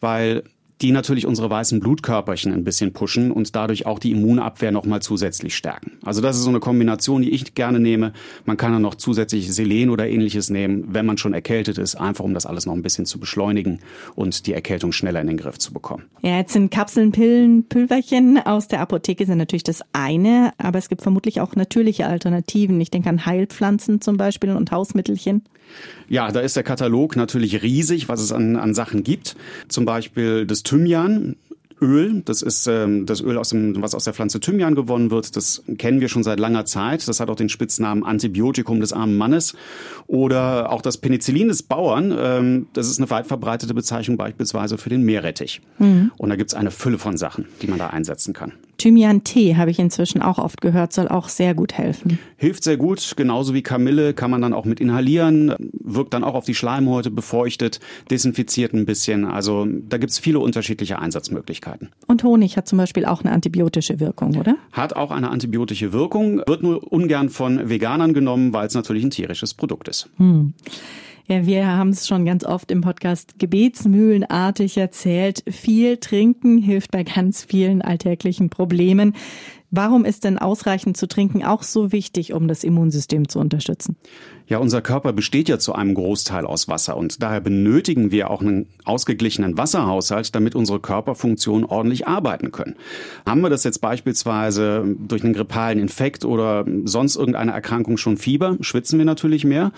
weil 0.00 0.44
die 0.80 0.92
natürlich 0.92 1.26
unsere 1.26 1.50
weißen 1.50 1.80
Blutkörperchen 1.80 2.52
ein 2.52 2.64
bisschen 2.64 2.92
pushen 2.92 3.32
und 3.32 3.54
dadurch 3.56 3.86
auch 3.86 3.98
die 3.98 4.12
Immunabwehr 4.12 4.72
nochmal 4.72 5.00
zusätzlich 5.00 5.56
stärken. 5.56 5.98
Also 6.04 6.20
das 6.20 6.36
ist 6.36 6.42
so 6.42 6.50
eine 6.50 6.60
Kombination, 6.60 7.22
die 7.22 7.30
ich 7.30 7.54
gerne 7.54 7.80
nehme. 7.80 8.12
Man 8.44 8.56
kann 8.56 8.72
dann 8.72 8.82
noch 8.82 8.94
zusätzlich 8.94 9.52
Selen 9.52 9.90
oder 9.90 10.08
ähnliches 10.08 10.50
nehmen, 10.50 10.84
wenn 10.88 11.06
man 11.06 11.18
schon 11.18 11.34
erkältet 11.34 11.78
ist, 11.78 11.96
einfach 11.96 12.24
um 12.24 12.34
das 12.34 12.46
alles 12.46 12.66
noch 12.66 12.74
ein 12.74 12.82
bisschen 12.82 13.06
zu 13.06 13.18
beschleunigen 13.18 13.80
und 14.14 14.46
die 14.46 14.52
Erkältung 14.52 14.92
schneller 14.92 15.20
in 15.20 15.26
den 15.26 15.36
Griff 15.36 15.58
zu 15.58 15.72
bekommen. 15.72 16.04
Ja, 16.22 16.38
jetzt 16.38 16.52
sind 16.52 16.70
Kapseln, 16.70 17.12
Pillen, 17.12 17.64
Pülverchen 17.64 18.38
aus 18.38 18.68
der 18.68 18.80
Apotheke 18.80 19.26
sind 19.26 19.38
natürlich 19.38 19.64
das 19.64 19.82
eine, 19.92 20.52
aber 20.58 20.78
es 20.78 20.88
gibt 20.88 21.02
vermutlich 21.02 21.40
auch 21.40 21.56
natürliche 21.56 22.06
Alternativen. 22.06 22.80
Ich 22.80 22.90
denke 22.90 23.08
an 23.08 23.26
Heilpflanzen 23.26 24.00
zum 24.00 24.16
Beispiel 24.16 24.50
und 24.50 24.70
Hausmittelchen. 24.70 25.42
Ja, 26.08 26.30
da 26.32 26.40
ist 26.40 26.56
der 26.56 26.62
Katalog 26.62 27.16
natürlich 27.16 27.62
riesig, 27.62 28.08
was 28.08 28.20
es 28.20 28.32
an, 28.32 28.56
an 28.56 28.72
Sachen 28.74 29.04
gibt. 29.04 29.36
Zum 29.68 29.84
Beispiel 29.84 30.46
das 30.46 30.62
Thymian. 30.68 31.36
Öl, 31.80 32.22
das 32.24 32.42
ist 32.42 32.66
ähm, 32.66 33.06
das 33.06 33.20
Öl, 33.20 33.38
aus 33.38 33.50
dem, 33.50 33.80
was 33.80 33.94
aus 33.94 34.02
der 34.02 34.12
Pflanze 34.12 34.40
Thymian 34.40 34.74
gewonnen 34.74 35.12
wird. 35.12 35.36
Das 35.36 35.62
kennen 35.78 36.00
wir 36.00 36.08
schon 36.08 36.24
seit 36.24 36.40
langer 36.40 36.64
Zeit. 36.64 37.06
Das 37.06 37.20
hat 37.20 37.30
auch 37.30 37.36
den 37.36 37.48
Spitznamen 37.48 38.02
Antibiotikum 38.02 38.80
des 38.80 38.92
armen 38.92 39.16
Mannes. 39.16 39.54
Oder 40.08 40.72
auch 40.72 40.82
das 40.82 40.98
Penicillin 40.98 41.48
des 41.48 41.62
Bauern. 41.62 42.12
Ähm, 42.18 42.66
das 42.72 42.88
ist 42.88 42.98
eine 42.98 43.08
weit 43.10 43.28
verbreitete 43.28 43.74
Bezeichnung 43.74 44.16
beispielsweise 44.16 44.76
für 44.76 44.90
den 44.90 45.02
Meerrettich. 45.02 45.60
Mhm. 45.78 46.10
Und 46.18 46.30
da 46.30 46.36
gibt's 46.36 46.54
eine 46.54 46.72
Fülle 46.72 46.98
von 46.98 47.16
Sachen, 47.16 47.46
die 47.62 47.68
man 47.68 47.78
da 47.78 47.88
einsetzen 47.88 48.34
kann. 48.34 48.52
Thymian-Tee 48.78 49.56
habe 49.56 49.70
ich 49.70 49.78
inzwischen 49.78 50.22
auch 50.22 50.38
oft 50.38 50.60
gehört, 50.60 50.92
soll 50.92 51.08
auch 51.08 51.28
sehr 51.28 51.54
gut 51.54 51.74
helfen. 51.74 52.18
Hilft 52.36 52.64
sehr 52.64 52.76
gut, 52.76 53.14
genauso 53.16 53.52
wie 53.52 53.62
Kamille 53.62 54.14
kann 54.14 54.30
man 54.30 54.40
dann 54.40 54.52
auch 54.52 54.64
mit 54.64 54.80
inhalieren, 54.80 55.54
wirkt 55.72 56.14
dann 56.14 56.24
auch 56.24 56.34
auf 56.34 56.44
die 56.44 56.54
Schleimhäute, 56.54 57.10
befeuchtet, 57.10 57.80
desinfiziert 58.10 58.72
ein 58.72 58.86
bisschen. 58.86 59.24
Also 59.24 59.66
da 59.66 59.98
gibt's 59.98 60.18
viele 60.18 60.38
unterschiedliche 60.38 60.98
Einsatzmöglichkeiten. 61.00 61.90
Und 62.06 62.22
Honig 62.22 62.56
hat 62.56 62.68
zum 62.68 62.78
Beispiel 62.78 63.04
auch 63.04 63.22
eine 63.22 63.32
antibiotische 63.32 64.00
Wirkung, 64.00 64.36
oder? 64.36 64.56
Hat 64.72 64.94
auch 64.94 65.10
eine 65.10 65.30
antibiotische 65.30 65.92
Wirkung, 65.92 66.42
wird 66.46 66.62
nur 66.62 66.92
ungern 66.92 67.28
von 67.30 67.68
Veganern 67.68 68.14
genommen, 68.14 68.52
weil 68.52 68.68
es 68.68 68.74
natürlich 68.74 69.04
ein 69.04 69.10
tierisches 69.10 69.54
Produkt 69.54 69.88
ist. 69.88 70.08
Hm. 70.18 70.54
Ja, 71.30 71.44
wir 71.44 71.66
haben 71.66 71.90
es 71.90 72.08
schon 72.08 72.24
ganz 72.24 72.42
oft 72.42 72.70
im 72.70 72.80
Podcast 72.80 73.38
gebetsmühlenartig 73.38 74.78
erzählt. 74.78 75.44
Viel 75.46 75.98
trinken 75.98 76.56
hilft 76.56 76.90
bei 76.90 77.04
ganz 77.04 77.44
vielen 77.44 77.82
alltäglichen 77.82 78.48
Problemen. 78.48 79.12
Warum 79.70 80.06
ist 80.06 80.24
denn 80.24 80.38
ausreichend 80.38 80.96
zu 80.96 81.06
trinken 81.06 81.44
auch 81.44 81.62
so 81.62 81.92
wichtig, 81.92 82.32
um 82.32 82.48
das 82.48 82.64
Immunsystem 82.64 83.28
zu 83.28 83.38
unterstützen? 83.40 83.96
Ja, 84.46 84.56
unser 84.56 84.80
Körper 84.80 85.12
besteht 85.12 85.50
ja 85.50 85.58
zu 85.58 85.74
einem 85.74 85.92
Großteil 85.92 86.46
aus 86.46 86.68
Wasser 86.68 86.96
und 86.96 87.22
daher 87.22 87.42
benötigen 87.42 88.10
wir 88.10 88.30
auch 88.30 88.40
einen 88.40 88.66
ausgeglichenen 88.86 89.58
Wasserhaushalt, 89.58 90.34
damit 90.34 90.54
unsere 90.54 90.80
Körperfunktionen 90.80 91.66
ordentlich 91.66 92.08
arbeiten 92.08 92.50
können. 92.50 92.76
Haben 93.26 93.42
wir 93.42 93.50
das 93.50 93.64
jetzt 93.64 93.82
beispielsweise 93.82 94.96
durch 95.06 95.22
einen 95.22 95.34
grippalen 95.34 95.78
Infekt 95.78 96.24
oder 96.24 96.64
sonst 96.84 97.16
irgendeine 97.16 97.52
Erkrankung 97.52 97.98
schon 97.98 98.16
Fieber, 98.16 98.56
schwitzen 98.62 98.98
wir 98.98 99.04
natürlich 99.04 99.44
mehr 99.44 99.72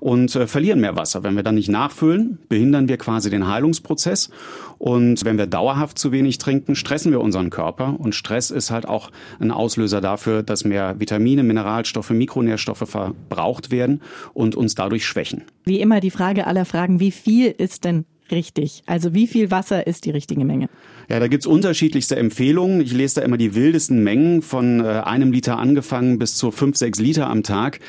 und 0.00 0.34
äh, 0.36 0.46
verlieren 0.46 0.80
mehr 0.80 0.96
Wasser. 0.96 1.22
Wenn 1.22 1.34
wir 1.34 1.42
dann 1.42 1.54
nicht 1.54 1.68
nachfüllen, 1.68 2.38
behindern 2.48 2.88
wir 2.88 2.96
quasi 2.96 3.30
den 3.30 3.46
Heilungsprozess. 3.46 4.30
Und 4.78 5.24
wenn 5.24 5.38
wir 5.38 5.46
dauerhaft 5.46 5.98
zu 5.98 6.12
wenig 6.12 6.38
trinken, 6.38 6.74
stressen 6.74 7.12
wir 7.12 7.20
unseren 7.20 7.50
Körper. 7.50 7.98
Und 7.98 8.14
Stress 8.14 8.50
ist 8.50 8.70
halt 8.70 8.86
auch 8.86 9.10
ein 9.40 9.50
Auslöser 9.50 10.00
dafür, 10.00 10.42
dass 10.42 10.64
mehr 10.64 11.00
Vitamine, 11.00 11.42
Mineralstoffe, 11.42 12.10
Mikronährstoffe 12.10 12.88
verbraucht 12.88 13.70
werden 13.70 14.02
und 14.34 14.54
uns 14.54 14.74
dadurch 14.74 15.06
schwächen. 15.06 15.44
Wie 15.64 15.80
immer 15.80 16.00
die 16.00 16.10
Frage 16.10 16.46
aller 16.46 16.64
Fragen, 16.64 17.00
wie 17.00 17.10
viel 17.10 17.54
ist 17.56 17.84
denn 17.84 18.04
richtig? 18.30 18.82
Also 18.86 19.14
wie 19.14 19.26
viel 19.26 19.50
Wasser 19.50 19.86
ist 19.86 20.04
die 20.04 20.10
richtige 20.10 20.44
Menge? 20.44 20.68
Ja, 21.08 21.20
da 21.20 21.28
gibt's 21.28 21.46
unterschiedlichste 21.46 22.16
Empfehlungen. 22.16 22.80
Ich 22.80 22.92
lese 22.92 23.16
da 23.16 23.22
immer 23.22 23.36
die 23.36 23.54
wildesten 23.54 24.02
Mengen 24.02 24.42
von 24.42 24.80
äh, 24.80 25.02
einem 25.04 25.32
Liter 25.32 25.58
angefangen 25.58 26.18
bis 26.18 26.34
zu 26.34 26.50
fünf, 26.50 26.76
sechs 26.76 26.98
Liter 26.98 27.28
am 27.28 27.42
Tag. 27.42 27.80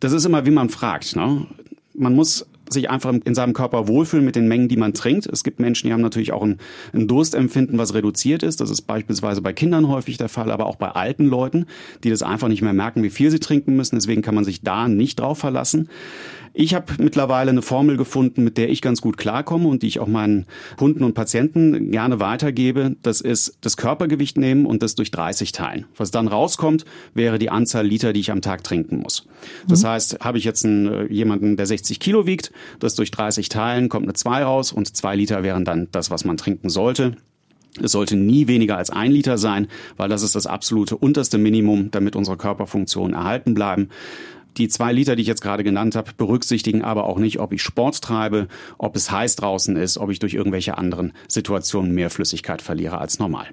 Das 0.00 0.12
ist 0.12 0.24
immer, 0.24 0.46
wie 0.46 0.50
man 0.50 0.70
fragt. 0.70 1.14
Ne? 1.14 1.46
Man 1.94 2.14
muss 2.14 2.46
sich 2.72 2.88
einfach 2.88 3.12
in 3.24 3.34
seinem 3.34 3.52
Körper 3.52 3.88
wohlfühlen 3.88 4.24
mit 4.24 4.36
den 4.36 4.48
Mengen, 4.48 4.68
die 4.68 4.76
man 4.76 4.94
trinkt. 4.94 5.26
Es 5.26 5.42
gibt 5.42 5.60
Menschen, 5.60 5.88
die 5.88 5.92
haben 5.92 6.00
natürlich 6.00 6.32
auch 6.32 6.42
ein, 6.42 6.58
ein, 6.92 7.08
Durstempfinden, 7.08 7.78
was 7.78 7.94
reduziert 7.94 8.42
ist. 8.42 8.60
Das 8.60 8.70
ist 8.70 8.82
beispielsweise 8.82 9.42
bei 9.42 9.52
Kindern 9.52 9.88
häufig 9.88 10.16
der 10.18 10.28
Fall, 10.28 10.50
aber 10.50 10.66
auch 10.66 10.76
bei 10.76 10.88
alten 10.88 11.26
Leuten, 11.26 11.66
die 12.04 12.10
das 12.10 12.22
einfach 12.22 12.48
nicht 12.48 12.62
mehr 12.62 12.72
merken, 12.72 13.02
wie 13.02 13.10
viel 13.10 13.30
sie 13.30 13.40
trinken 13.40 13.76
müssen. 13.76 13.96
Deswegen 13.96 14.22
kann 14.22 14.34
man 14.34 14.44
sich 14.44 14.62
da 14.62 14.88
nicht 14.88 15.20
drauf 15.20 15.38
verlassen. 15.38 15.88
Ich 16.52 16.74
habe 16.74 16.92
mittlerweile 16.98 17.50
eine 17.50 17.62
Formel 17.62 17.96
gefunden, 17.96 18.42
mit 18.42 18.58
der 18.58 18.70
ich 18.70 18.82
ganz 18.82 19.00
gut 19.00 19.16
klarkomme 19.16 19.68
und 19.68 19.82
die 19.82 19.86
ich 19.86 20.00
auch 20.00 20.08
meinen 20.08 20.46
Kunden 20.76 21.04
und 21.04 21.14
Patienten 21.14 21.90
gerne 21.90 22.18
weitergebe. 22.18 22.96
Das 23.02 23.20
ist 23.20 23.58
das 23.60 23.76
Körpergewicht 23.76 24.36
nehmen 24.36 24.66
und 24.66 24.82
das 24.82 24.94
durch 24.94 25.10
30 25.10 25.52
teilen. 25.52 25.86
Was 25.96 26.10
dann 26.10 26.28
rauskommt, 26.28 26.84
wäre 27.14 27.38
die 27.38 27.50
Anzahl 27.50 27.86
Liter, 27.86 28.12
die 28.12 28.20
ich 28.20 28.32
am 28.32 28.42
Tag 28.42 28.64
trinken 28.64 28.98
muss. 28.98 29.26
Das 29.68 29.82
mhm. 29.82 29.88
heißt, 29.88 30.18
habe 30.20 30.38
ich 30.38 30.44
jetzt 30.44 30.64
einen, 30.64 30.86
äh, 30.86 31.04
jemanden, 31.06 31.56
der 31.56 31.66
60 31.66 32.00
Kilo 32.00 32.26
wiegt, 32.26 32.52
das 32.80 32.94
durch 32.94 33.10
30 33.10 33.48
teilen, 33.48 33.88
kommt 33.88 34.06
eine 34.06 34.14
2 34.14 34.44
raus 34.44 34.72
und 34.72 34.94
2 34.94 35.16
Liter 35.16 35.42
wären 35.42 35.64
dann 35.64 35.88
das, 35.92 36.10
was 36.10 36.24
man 36.24 36.36
trinken 36.36 36.68
sollte. 36.68 37.16
Es 37.80 37.92
sollte 37.92 38.16
nie 38.16 38.48
weniger 38.48 38.76
als 38.76 38.90
ein 38.90 39.12
Liter 39.12 39.38
sein, 39.38 39.68
weil 39.96 40.08
das 40.08 40.22
ist 40.22 40.34
das 40.34 40.46
absolute 40.46 40.96
unterste 40.96 41.38
Minimum, 41.38 41.90
damit 41.90 42.16
unsere 42.16 42.36
Körperfunktionen 42.36 43.14
erhalten 43.14 43.54
bleiben. 43.54 43.90
Die 44.56 44.68
zwei 44.68 44.92
Liter, 44.92 45.16
die 45.16 45.22
ich 45.22 45.28
jetzt 45.28 45.42
gerade 45.42 45.64
genannt 45.64 45.96
habe, 45.96 46.12
berücksichtigen 46.16 46.82
aber 46.82 47.04
auch 47.04 47.18
nicht, 47.18 47.40
ob 47.40 47.52
ich 47.52 47.62
Sport 47.62 48.00
treibe, 48.02 48.48
ob 48.78 48.96
es 48.96 49.10
heiß 49.10 49.36
draußen 49.36 49.76
ist, 49.76 49.98
ob 49.98 50.10
ich 50.10 50.18
durch 50.18 50.34
irgendwelche 50.34 50.76
anderen 50.78 51.12
Situationen 51.28 51.94
mehr 51.94 52.10
Flüssigkeit 52.10 52.62
verliere 52.62 52.98
als 52.98 53.18
normal. 53.18 53.46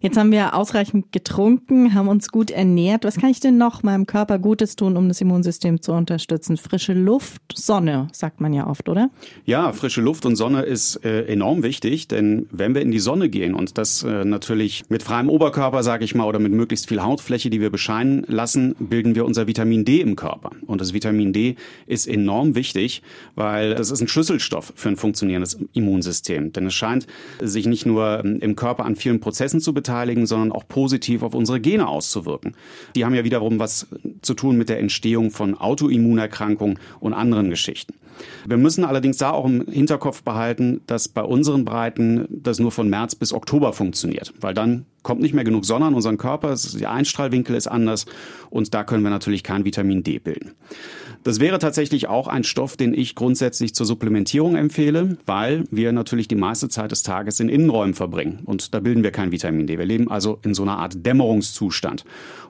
Jetzt 0.00 0.16
haben 0.16 0.30
wir 0.30 0.54
ausreichend 0.54 1.12
getrunken, 1.12 1.94
haben 1.94 2.08
uns 2.08 2.28
gut 2.28 2.50
ernährt. 2.50 3.04
Was 3.04 3.16
kann 3.16 3.30
ich 3.30 3.40
denn 3.40 3.58
noch 3.58 3.82
meinem 3.82 4.06
Körper 4.06 4.38
Gutes 4.38 4.76
tun, 4.76 4.96
um 4.96 5.08
das 5.08 5.20
Immunsystem 5.20 5.80
zu 5.80 5.92
unterstützen? 5.92 6.56
Frische 6.56 6.92
Luft, 6.92 7.42
Sonne, 7.54 8.08
sagt 8.12 8.40
man 8.40 8.52
ja 8.52 8.66
oft, 8.66 8.88
oder? 8.88 9.10
Ja, 9.44 9.72
frische 9.72 10.00
Luft 10.00 10.26
und 10.26 10.36
Sonne 10.36 10.62
ist 10.62 11.04
äh, 11.04 11.24
enorm 11.26 11.62
wichtig, 11.62 12.08
denn 12.08 12.46
wenn 12.50 12.74
wir 12.74 12.82
in 12.82 12.90
die 12.90 12.98
Sonne 12.98 13.28
gehen 13.28 13.54
und 13.54 13.78
das 13.78 14.02
äh, 14.02 14.24
natürlich 14.24 14.84
mit 14.88 15.02
freiem 15.02 15.28
Oberkörper, 15.28 15.82
sage 15.82 16.04
ich 16.04 16.14
mal, 16.14 16.26
oder 16.26 16.38
mit 16.38 16.52
möglichst 16.52 16.88
viel 16.88 17.02
Hautfläche, 17.02 17.50
die 17.50 17.60
wir 17.60 17.70
bescheinen 17.70 18.24
lassen, 18.28 18.74
bilden 18.78 19.14
wir 19.14 19.24
unser 19.24 19.46
Vitamin 19.46 19.84
D 19.84 20.00
im 20.00 20.16
Körper. 20.16 20.50
Und 20.66 20.80
das 20.80 20.92
Vitamin 20.92 21.32
D 21.32 21.56
ist 21.86 22.06
enorm 22.06 22.54
wichtig, 22.54 23.02
weil 23.34 23.74
das 23.74 23.90
ist 23.90 24.00
ein 24.00 24.08
Schlüsselstoff 24.08 24.72
für 24.76 24.88
ein 24.88 24.96
funktionierendes 24.96 25.58
Immunsystem. 25.72 26.52
Denn 26.52 26.66
es 26.66 26.74
scheint 26.74 27.06
sich 27.40 27.66
nicht 27.66 27.86
nur 27.86 28.22
ähm, 28.24 28.38
im 28.40 28.56
Körper 28.56 28.84
an 28.84 28.96
vielen 28.96 29.20
Prozessen 29.20 29.60
zu 29.60 29.72
beteiligen, 29.72 29.85
beteiligen, 29.86 30.26
sondern 30.26 30.52
auch 30.52 30.66
positiv 30.66 31.22
auf 31.22 31.34
unsere 31.34 31.60
Gene 31.60 31.86
auszuwirken. 31.86 32.56
Die 32.96 33.04
haben 33.04 33.14
ja 33.14 33.24
wiederum 33.24 33.58
was 33.58 33.86
zu 34.22 34.34
tun 34.34 34.56
mit 34.56 34.68
der 34.68 34.80
Entstehung 34.80 35.30
von 35.30 35.56
Autoimmunerkrankungen 35.56 36.78
und 36.98 37.14
anderen 37.14 37.50
Geschichten. 37.50 37.94
Wir 38.46 38.56
müssen 38.56 38.84
allerdings 38.84 39.18
da 39.18 39.30
auch 39.30 39.44
im 39.44 39.66
Hinterkopf 39.68 40.22
behalten, 40.22 40.80
dass 40.86 41.08
bei 41.08 41.22
unseren 41.22 41.64
Breiten 41.64 42.26
das 42.30 42.58
nur 42.58 42.72
von 42.72 42.88
März 42.88 43.14
bis 43.14 43.32
Oktober 43.32 43.72
funktioniert, 43.72 44.32
weil 44.40 44.54
dann 44.54 44.86
kommt 45.06 45.20
nicht 45.20 45.34
mehr 45.34 45.44
genug 45.44 45.64
Sonne 45.64 45.84
an 45.84 45.94
unseren 45.94 46.18
Körper, 46.18 46.56
der 46.74 46.90
Einstrahlwinkel 46.90 47.54
ist 47.54 47.68
anders 47.68 48.06
und 48.50 48.74
da 48.74 48.82
können 48.82 49.04
wir 49.04 49.10
natürlich 49.10 49.44
kein 49.44 49.64
Vitamin 49.64 50.02
D 50.02 50.18
bilden. 50.18 50.50
Das 51.22 51.38
wäre 51.38 51.60
tatsächlich 51.60 52.08
auch 52.08 52.26
ein 52.26 52.42
Stoff, 52.42 52.76
den 52.76 52.92
ich 52.92 53.14
grundsätzlich 53.14 53.72
zur 53.72 53.86
Supplementierung 53.86 54.56
empfehle, 54.56 55.16
weil 55.24 55.64
wir 55.70 55.92
natürlich 55.92 56.26
die 56.26 56.34
meiste 56.34 56.68
Zeit 56.68 56.90
des 56.90 57.04
Tages 57.04 57.38
in 57.38 57.48
Innenräumen 57.48 57.94
verbringen 57.94 58.40
und 58.46 58.74
da 58.74 58.80
bilden 58.80 59.04
wir 59.04 59.12
kein 59.12 59.30
Vitamin 59.30 59.68
D. 59.68 59.78
Wir 59.78 59.86
leben 59.86 60.10
also 60.10 60.40
in 60.42 60.54
so 60.54 60.64
einer 60.64 60.78
Art 60.78 61.06
Dämmerungszustand. 61.06 62.04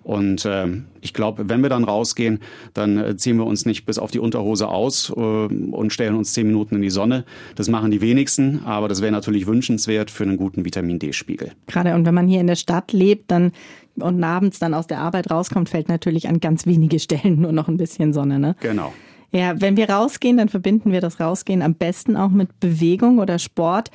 Und 0.06 0.44
äh, 0.44 0.68
ich 1.00 1.12
glaube, 1.14 1.48
wenn 1.48 1.62
wir 1.62 1.68
dann 1.68 1.82
rausgehen, 1.82 2.38
dann 2.74 2.96
äh, 2.96 3.16
ziehen 3.16 3.38
wir 3.38 3.44
uns 3.44 3.66
nicht 3.66 3.86
bis 3.86 3.98
auf 3.98 4.12
die 4.12 4.20
Unterhose 4.20 4.68
aus 4.68 5.10
äh, 5.10 5.20
und 5.20 5.92
stellen 5.92 6.14
uns 6.14 6.32
zehn 6.32 6.46
Minuten 6.46 6.76
in 6.76 6.82
die 6.82 6.90
Sonne. 6.90 7.24
Das 7.56 7.68
machen 7.68 7.90
die 7.90 8.00
wenigsten, 8.00 8.60
aber 8.64 8.86
das 8.86 9.02
wäre 9.02 9.10
natürlich 9.10 9.48
wünschenswert 9.48 10.12
für 10.12 10.22
einen 10.22 10.36
guten 10.36 10.64
Vitamin 10.64 11.00
D-Spiegel. 11.00 11.50
Gerade 11.66 11.96
und 11.96 12.06
wenn 12.06 12.14
man 12.14 12.28
hier 12.28 12.40
in 12.40 12.45
der 12.46 12.56
Stadt 12.56 12.92
lebt, 12.92 13.30
dann 13.30 13.52
und 13.98 14.22
abends 14.22 14.58
dann 14.58 14.74
aus 14.74 14.86
der 14.86 14.98
Arbeit 14.98 15.30
rauskommt, 15.30 15.68
fällt 15.68 15.88
natürlich 15.88 16.28
an 16.28 16.40
ganz 16.40 16.66
wenige 16.66 16.98
Stellen 16.98 17.40
nur 17.40 17.52
noch 17.52 17.68
ein 17.68 17.78
bisschen 17.78 18.12
Sonne. 18.12 18.38
Ne? 18.38 18.56
Genau. 18.60 18.92
Ja, 19.32 19.60
wenn 19.60 19.76
wir 19.76 19.90
rausgehen, 19.90 20.36
dann 20.36 20.48
verbinden 20.48 20.92
wir 20.92 21.00
das 21.00 21.20
Rausgehen 21.20 21.62
am 21.62 21.74
besten 21.74 22.16
auch 22.16 22.30
mit 22.30 22.60
Bewegung 22.60 23.18
oder 23.18 23.38
Sport. 23.38 23.90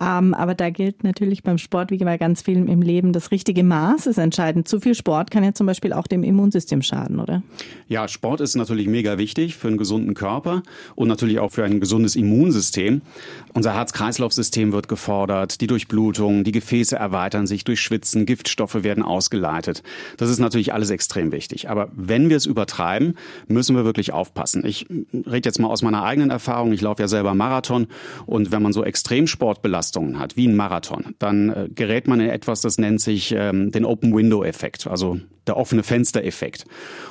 Ähm, 0.00 0.32
aber 0.34 0.54
da 0.54 0.70
gilt 0.70 1.02
natürlich 1.02 1.42
beim 1.42 1.58
Sport 1.58 1.90
wie 1.90 1.98
bei 1.98 2.18
ganz 2.18 2.42
vielen 2.42 2.68
im 2.68 2.82
Leben, 2.82 3.12
das 3.12 3.30
richtige 3.32 3.64
Maß 3.64 4.06
ist 4.06 4.18
entscheidend. 4.18 4.68
Zu 4.68 4.78
viel 4.80 4.94
Sport 4.94 5.30
kann 5.30 5.42
ja 5.42 5.54
zum 5.54 5.66
Beispiel 5.66 5.92
auch 5.92 6.06
dem 6.06 6.22
Immunsystem 6.22 6.82
schaden, 6.82 7.18
oder? 7.18 7.42
Ja, 7.88 8.06
Sport 8.06 8.40
ist 8.40 8.54
natürlich 8.54 8.86
mega 8.86 9.18
wichtig 9.18 9.56
für 9.56 9.68
einen 9.68 9.76
gesunden 9.76 10.14
Körper 10.14 10.62
und 10.94 11.08
natürlich 11.08 11.40
auch 11.40 11.50
für 11.50 11.64
ein 11.64 11.80
gesundes 11.80 12.14
Immunsystem. 12.14 13.02
Unser 13.54 13.74
Herz-Kreislauf-System 13.74 14.72
wird 14.72 14.88
gefordert, 14.88 15.60
die 15.60 15.66
Durchblutung, 15.66 16.44
die 16.44 16.52
Gefäße 16.52 16.94
erweitern 16.94 17.48
sich 17.48 17.64
durch 17.64 17.80
Schwitzen, 17.80 18.24
Giftstoffe 18.24 18.84
werden 18.84 19.02
ausgeleitet. 19.02 19.82
Das 20.16 20.30
ist 20.30 20.38
natürlich 20.38 20.72
alles 20.72 20.90
extrem 20.90 21.32
wichtig. 21.32 21.68
Aber 21.68 21.88
wenn 21.96 22.28
wir 22.28 22.36
es 22.36 22.46
übertreiben, 22.46 23.16
müssen 23.48 23.74
wir 23.74 23.84
wirklich 23.84 24.12
aufpassen. 24.12 24.64
Ich 24.64 24.86
rede 25.12 25.48
jetzt 25.48 25.58
mal 25.58 25.68
aus 25.68 25.82
meiner 25.82 26.04
eigenen 26.04 26.30
Erfahrung. 26.30 26.72
Ich 26.72 26.82
laufe 26.82 27.02
ja 27.02 27.08
selber 27.08 27.34
Marathon 27.34 27.88
und 28.26 28.52
wenn 28.52 28.62
man 28.62 28.72
so 28.72 28.84
Extremsport 28.84 29.60
belastet, 29.60 29.87
Belastungen 29.88 30.18
hat, 30.18 30.36
wie 30.36 30.46
ein 30.46 30.56
Marathon, 30.56 31.14
dann 31.18 31.50
äh, 31.50 31.68
gerät 31.74 32.08
man 32.08 32.20
in 32.20 32.28
etwas, 32.28 32.60
das 32.60 32.78
nennt 32.78 33.00
sich 33.00 33.34
ähm, 33.36 33.70
den 33.70 33.84
Open 33.84 34.14
Window 34.14 34.44
Effekt, 34.44 34.86
also 34.86 35.18
der 35.46 35.56
offene 35.56 35.82
Fenster-Effekt. 35.82 36.64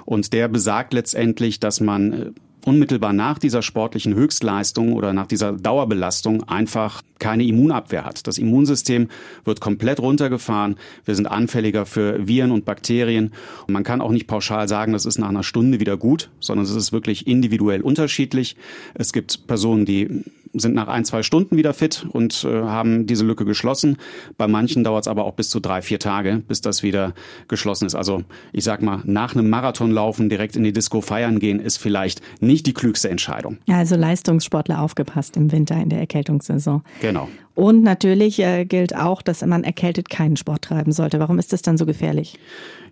Und 0.05 0.33
der 0.33 0.47
besagt 0.47 0.93
letztendlich, 0.93 1.59
dass 1.59 1.79
man 1.79 2.13
äh, 2.13 2.31
unmittelbar 2.65 3.13
nach 3.13 3.39
dieser 3.39 3.61
sportlichen 3.61 4.13
Höchstleistung 4.13 4.93
oder 4.93 5.13
nach 5.13 5.25
dieser 5.25 5.53
Dauerbelastung 5.53 6.43
einfach 6.43 7.01
keine 7.17 7.45
Immunabwehr 7.45 8.03
hat. 8.03 8.27
Das 8.27 8.37
Immunsystem 8.37 9.07
wird 9.45 9.61
komplett 9.61 9.99
runtergefahren. 9.99 10.75
Wir 11.05 11.15
sind 11.15 11.27
anfälliger 11.27 11.85
für 11.85 12.27
Viren 12.27 12.51
und 12.51 12.65
Bakterien. 12.65 13.31
Und 13.67 13.73
man 13.73 13.83
kann 13.83 14.01
auch 14.01 14.11
nicht 14.11 14.27
pauschal 14.27 14.67
sagen, 14.67 14.91
das 14.91 15.05
ist 15.05 15.17
nach 15.17 15.29
einer 15.29 15.43
Stunde 15.43 15.79
wieder 15.79 15.95
gut, 15.95 16.29
sondern 16.41 16.65
es 16.65 16.75
ist 16.75 16.91
wirklich 16.91 17.25
individuell 17.25 17.81
unterschiedlich. 17.81 18.57
Es 18.95 19.13
gibt 19.13 19.47
Personen, 19.47 19.85
die 19.85 20.25
sind 20.59 20.75
nach 20.75 20.87
ein, 20.87 21.05
zwei 21.05 21.23
Stunden 21.23 21.57
wieder 21.57 21.73
fit 21.73 22.05
und 22.11 22.43
äh, 22.43 22.61
haben 22.63 23.05
diese 23.05 23.25
Lücke 23.25 23.45
geschlossen. 23.45 23.97
Bei 24.37 24.47
manchen 24.47 24.83
dauert 24.83 25.03
es 25.03 25.07
aber 25.07 25.25
auch 25.25 25.33
bis 25.33 25.49
zu 25.49 25.59
drei, 25.59 25.81
vier 25.81 25.99
Tage, 25.99 26.43
bis 26.47 26.61
das 26.61 26.83
wieder 26.83 27.13
geschlossen 27.47 27.85
ist. 27.85 27.95
Also 27.95 28.23
ich 28.53 28.63
sag 28.63 28.81
mal, 28.81 29.01
nach 29.05 29.35
einem 29.35 29.49
Marathonlaufen 29.49 30.29
direkt 30.29 30.55
in 30.55 30.63
die 30.63 30.73
Disco 30.73 31.01
feiern 31.01 31.39
gehen, 31.39 31.59
ist 31.59 31.77
vielleicht 31.77 32.21
nicht 32.39 32.65
die 32.65 32.73
klügste 32.73 33.09
Entscheidung. 33.09 33.57
Also 33.67 33.95
Leistungssportler 33.95 34.81
aufgepasst 34.81 35.37
im 35.37 35.51
Winter 35.51 35.75
in 35.75 35.89
der 35.89 35.99
Erkältungssaison. 35.99 36.83
Genau. 37.01 37.27
Und 37.57 37.81
natürlich 37.81 38.37
äh, 38.37 38.65
gilt 38.65 38.95
auch, 38.95 39.23
dass 39.23 39.43
man 39.43 39.63
erkältet 39.63 40.11
keinen 40.11 40.37
Sport 40.37 40.65
treiben 40.65 40.91
sollte. 40.91 41.19
Warum 41.19 41.39
ist 41.39 41.53
das 41.53 41.63
dann 41.63 41.75
so 41.75 41.87
gefährlich? 41.87 42.37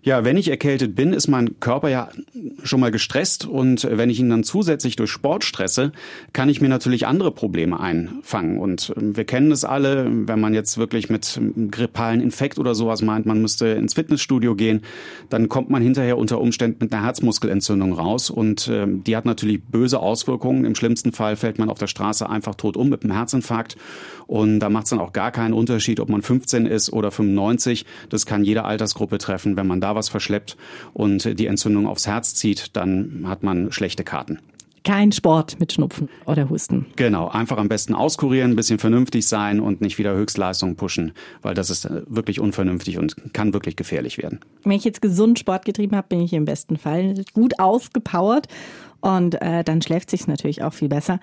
Ja, 0.02 0.24
wenn 0.24 0.36
ich 0.36 0.48
erkältet 0.48 0.94
bin, 0.94 1.12
ist 1.12 1.26
mein 1.26 1.58
Körper 1.58 1.88
ja 1.88 2.08
schon 2.62 2.80
mal 2.80 2.90
gestresst 2.90 3.44
und 3.44 3.88
wenn 3.90 4.10
ich 4.10 4.20
ihn 4.20 4.30
dann 4.30 4.44
zusätzlich 4.44 4.94
durch 4.94 5.10
Sport 5.10 5.42
stresse, 5.44 5.90
kann 6.32 6.48
ich 6.48 6.60
mir 6.60 6.68
natürlich 6.68 7.06
andere 7.06 7.32
Probleme 7.32 7.78
einfangen. 7.78 8.58
Und 8.58 8.92
ähm, 8.96 9.16
wir 9.16 9.24
kennen 9.24 9.52
es 9.52 9.64
alle, 9.64 10.06
wenn 10.08 10.40
man 10.40 10.52
jetzt 10.52 10.78
wirklich 10.78 11.10
mit 11.10 11.40
grippalen 11.70 12.20
Infekt 12.20 12.58
oder 12.58 12.74
sowas 12.74 13.02
meint, 13.02 13.26
man 13.26 13.40
müsste 13.40 13.66
ins 13.68 13.94
Fitnessstudio 13.94 14.56
gehen, 14.56 14.82
dann 15.28 15.48
kommt 15.48 15.70
man 15.70 15.82
hinterher 15.82 16.18
unter 16.18 16.40
Umständen 16.40 16.78
mit 16.80 16.92
einer 16.92 17.04
Herzmuskelentzündung 17.04 17.92
raus 17.92 18.30
und 18.30 18.66
äh, 18.66 18.86
die 18.88 19.16
hat 19.16 19.26
natürlich 19.26 19.62
böse 19.62 20.00
Auswirkungen. 20.00 20.64
Im 20.64 20.74
schlimmsten 20.74 21.12
Fall 21.12 21.36
fällt 21.36 21.58
man 21.58 21.70
auf 21.70 21.78
der 21.78 21.86
Straße 21.86 22.28
einfach 22.28 22.56
tot 22.56 22.76
um 22.76 22.88
mit 22.88 23.04
einem 23.04 23.12
Herzinfarkt 23.12 23.76
und 24.26 24.55
da 24.60 24.68
macht 24.68 24.84
es 24.84 24.90
dann 24.90 25.00
auch 25.00 25.12
gar 25.12 25.30
keinen 25.30 25.52
Unterschied, 25.52 26.00
ob 26.00 26.08
man 26.08 26.22
15 26.22 26.66
ist 26.66 26.92
oder 26.92 27.10
95. 27.10 27.84
Das 28.08 28.26
kann 28.26 28.44
jede 28.44 28.64
Altersgruppe 28.64 29.18
treffen. 29.18 29.56
Wenn 29.56 29.66
man 29.66 29.80
da 29.80 29.94
was 29.94 30.08
verschleppt 30.08 30.56
und 30.92 31.38
die 31.38 31.46
Entzündung 31.46 31.86
aufs 31.86 32.06
Herz 32.06 32.34
zieht, 32.34 32.76
dann 32.76 33.24
hat 33.26 33.42
man 33.42 33.72
schlechte 33.72 34.04
Karten. 34.04 34.38
Kein 34.86 35.10
Sport 35.10 35.58
mit 35.58 35.72
Schnupfen 35.72 36.08
oder 36.26 36.48
Husten. 36.48 36.86
Genau, 36.94 37.26
einfach 37.26 37.56
am 37.56 37.68
besten 37.68 37.92
auskurieren, 37.92 38.52
ein 38.52 38.56
bisschen 38.56 38.78
vernünftig 38.78 39.26
sein 39.26 39.58
und 39.58 39.80
nicht 39.80 39.98
wieder 39.98 40.14
Höchstleistung 40.14 40.76
pushen, 40.76 41.10
weil 41.42 41.54
das 41.54 41.70
ist 41.70 41.86
äh, 41.86 42.02
wirklich 42.06 42.38
unvernünftig 42.38 42.96
und 42.96 43.16
kann 43.32 43.52
wirklich 43.52 43.74
gefährlich 43.74 44.16
werden. 44.16 44.38
Wenn 44.62 44.76
ich 44.76 44.84
jetzt 44.84 45.02
gesund 45.02 45.40
Sport 45.40 45.64
getrieben 45.64 45.96
habe, 45.96 46.06
bin 46.08 46.20
ich 46.20 46.32
im 46.32 46.44
besten 46.44 46.76
Fall 46.76 47.14
gut 47.34 47.58
ausgepowert 47.58 48.46
und 49.00 49.42
äh, 49.42 49.64
dann 49.64 49.82
schläft 49.82 50.08
sich 50.08 50.28
natürlich 50.28 50.62
auch 50.62 50.72
viel 50.72 50.88
besser. 50.88 51.18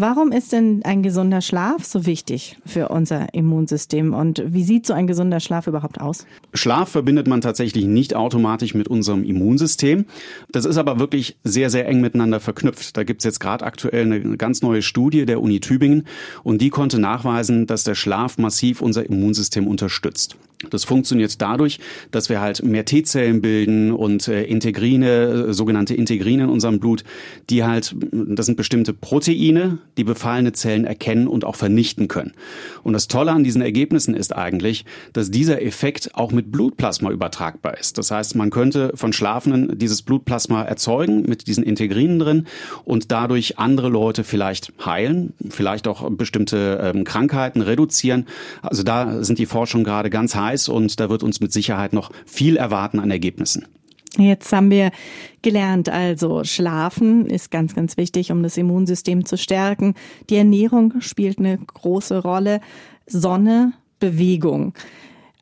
Warum 0.00 0.32
ist 0.32 0.52
denn 0.52 0.80
ein 0.82 1.02
gesunder 1.02 1.42
Schlaf 1.42 1.84
so 1.84 2.06
wichtig 2.06 2.56
für 2.64 2.88
unser 2.88 3.34
Immunsystem 3.34 4.14
und 4.14 4.42
wie 4.46 4.64
sieht 4.64 4.86
so 4.86 4.94
ein 4.94 5.06
gesunder 5.06 5.40
Schlaf 5.40 5.66
überhaupt 5.66 6.00
aus? 6.00 6.24
Schlaf 6.54 6.88
verbindet 6.88 7.28
man 7.28 7.42
tatsächlich 7.42 7.84
nicht 7.84 8.16
automatisch 8.16 8.72
mit 8.72 8.88
unserem 8.88 9.24
Immunsystem. 9.24 10.06
Das 10.50 10.64
ist 10.64 10.78
aber 10.78 10.98
wirklich 10.98 11.36
sehr, 11.44 11.68
sehr 11.68 11.86
eng 11.86 12.00
miteinander 12.00 12.40
verknüpft. 12.40 12.96
Da 12.96 13.04
gibt 13.04 13.20
es 13.20 13.26
jetzt 13.26 13.40
gerade 13.40 13.62
aktuell 13.62 14.06
eine 14.06 14.38
ganz 14.38 14.62
neue 14.62 14.80
Studie 14.80 15.26
der 15.26 15.42
Uni 15.42 15.60
Tübingen 15.60 16.06
und 16.44 16.62
die 16.62 16.70
konnte 16.70 16.98
nachweisen, 16.98 17.66
dass 17.66 17.84
der 17.84 17.94
Schlaf 17.94 18.38
massiv 18.38 18.80
unser 18.80 19.04
Immunsystem 19.04 19.66
unterstützt. 19.66 20.34
Das 20.68 20.84
funktioniert 20.84 21.40
dadurch, 21.40 21.80
dass 22.10 22.28
wir 22.28 22.42
halt 22.42 22.62
mehr 22.62 22.84
T-Zellen 22.84 23.40
bilden 23.40 23.92
und 23.92 24.28
äh, 24.28 24.44
Integrine, 24.44 25.46
äh, 25.48 25.52
sogenannte 25.54 25.94
Integrine 25.94 26.44
in 26.44 26.48
unserem 26.50 26.80
Blut, 26.80 27.02
die 27.48 27.64
halt, 27.64 27.96
das 28.12 28.44
sind 28.44 28.56
bestimmte 28.56 28.92
Proteine, 28.92 29.78
die 29.96 30.04
befallene 30.04 30.52
Zellen 30.52 30.84
erkennen 30.84 31.28
und 31.28 31.46
auch 31.46 31.56
vernichten 31.56 32.08
können. 32.08 32.32
Und 32.82 32.92
das 32.92 33.08
Tolle 33.08 33.32
an 33.32 33.42
diesen 33.42 33.62
Ergebnissen 33.62 34.14
ist 34.14 34.36
eigentlich, 34.36 34.84
dass 35.14 35.30
dieser 35.30 35.62
Effekt 35.62 36.10
auch 36.14 36.30
mit 36.30 36.52
Blutplasma 36.52 37.10
übertragbar 37.10 37.78
ist. 37.78 37.96
Das 37.96 38.10
heißt, 38.10 38.36
man 38.36 38.50
könnte 38.50 38.92
von 38.96 39.14
Schlafenden 39.14 39.78
dieses 39.78 40.02
Blutplasma 40.02 40.62
erzeugen 40.64 41.22
mit 41.22 41.46
diesen 41.46 41.64
Integrinen 41.64 42.18
drin 42.18 42.46
und 42.84 43.10
dadurch 43.10 43.58
andere 43.58 43.88
Leute 43.88 44.24
vielleicht 44.24 44.74
heilen, 44.84 45.32
vielleicht 45.48 45.88
auch 45.88 46.08
bestimmte 46.10 46.92
ähm, 46.94 47.04
Krankheiten 47.04 47.62
reduzieren. 47.62 48.26
Also 48.60 48.82
da 48.82 49.24
sind 49.24 49.38
die 49.38 49.46
Forschungen 49.46 49.84
gerade 49.84 50.10
ganz 50.10 50.34
heiß 50.34 50.49
und 50.68 50.98
da 51.00 51.08
wird 51.08 51.22
uns 51.22 51.40
mit 51.40 51.52
Sicherheit 51.52 51.92
noch 51.92 52.10
viel 52.26 52.56
erwarten 52.56 53.00
an 53.00 53.10
Ergebnissen. 53.10 53.66
Jetzt 54.16 54.52
haben 54.52 54.70
wir 54.70 54.90
gelernt, 55.42 55.88
also 55.88 56.42
Schlafen 56.42 57.26
ist 57.26 57.50
ganz, 57.50 57.74
ganz 57.74 57.96
wichtig, 57.96 58.32
um 58.32 58.42
das 58.42 58.56
Immunsystem 58.56 59.24
zu 59.24 59.38
stärken. 59.38 59.94
Die 60.28 60.36
Ernährung 60.36 60.94
spielt 61.00 61.38
eine 61.38 61.58
große 61.58 62.18
Rolle. 62.20 62.60
Sonne, 63.06 63.72
Bewegung. 64.00 64.74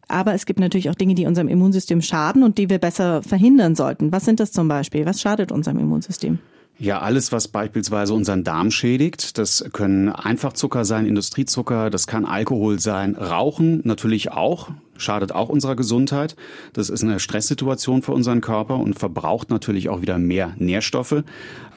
Aber 0.07 0.35
es 0.35 0.47
gibt 0.47 0.61
natürlich 0.61 0.91
auch 0.91 0.95
Dinge, 0.95 1.15
die 1.15 1.27
unserem 1.27 1.49
Immunsystem 1.49 2.03
schaden 2.03 2.43
und 2.43 2.59
die 2.59 2.71
wir 2.71 2.79
besser 2.79 3.23
verhindern 3.23 3.75
sollten. 3.75 4.13
Was 4.13 4.25
sind 4.25 4.41
das 4.41 4.53
zum 4.53 4.69
Beispiel? 4.69 5.07
Was 5.07 5.21
schadet 5.21 5.53
unserem 5.53 5.79
Immunsystem? 5.79 6.39
Ja, 6.81 7.01
alles, 7.01 7.33
was 7.33 7.49
beispielsweise 7.49 8.15
unseren 8.15 8.45
Darm 8.45 8.71
schädigt, 8.71 9.37
das 9.37 9.65
können 9.73 10.11
Einfachzucker 10.11 10.85
sein, 10.85 11.07
Industriezucker, 11.07 11.91
das 11.91 12.07
kann 12.07 12.25
Alkohol 12.25 12.79
sein, 12.79 13.17
Rauchen 13.17 13.81
natürlich 13.83 14.31
auch, 14.31 14.71
schadet 14.97 15.33
auch 15.33 15.49
unserer 15.49 15.75
Gesundheit. 15.75 16.37
Das 16.75 16.89
ist 16.89 17.03
eine 17.03 17.19
Stresssituation 17.19 18.03
für 18.03 18.13
unseren 18.13 18.41
Körper 18.41 18.77
und 18.77 18.97
verbraucht 18.97 19.51
natürlich 19.51 19.89
auch 19.89 20.03
wieder 20.03 20.19
mehr 20.19 20.55
Nährstoffe. 20.59 21.25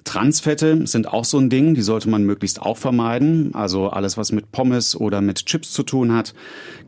Transfette 0.03 0.85
sind 0.87 1.07
auch 1.07 1.25
so 1.25 1.37
ein 1.37 1.49
Ding, 1.49 1.73
die 1.73 1.81
sollte 1.81 2.09
man 2.09 2.23
möglichst 2.23 2.61
auch 2.61 2.77
vermeiden. 2.77 3.53
Also 3.53 3.89
alles, 3.89 4.17
was 4.17 4.31
mit 4.31 4.51
Pommes 4.51 4.95
oder 4.95 5.21
mit 5.21 5.45
Chips 5.45 5.71
zu 5.71 5.83
tun 5.83 6.13
hat. 6.13 6.33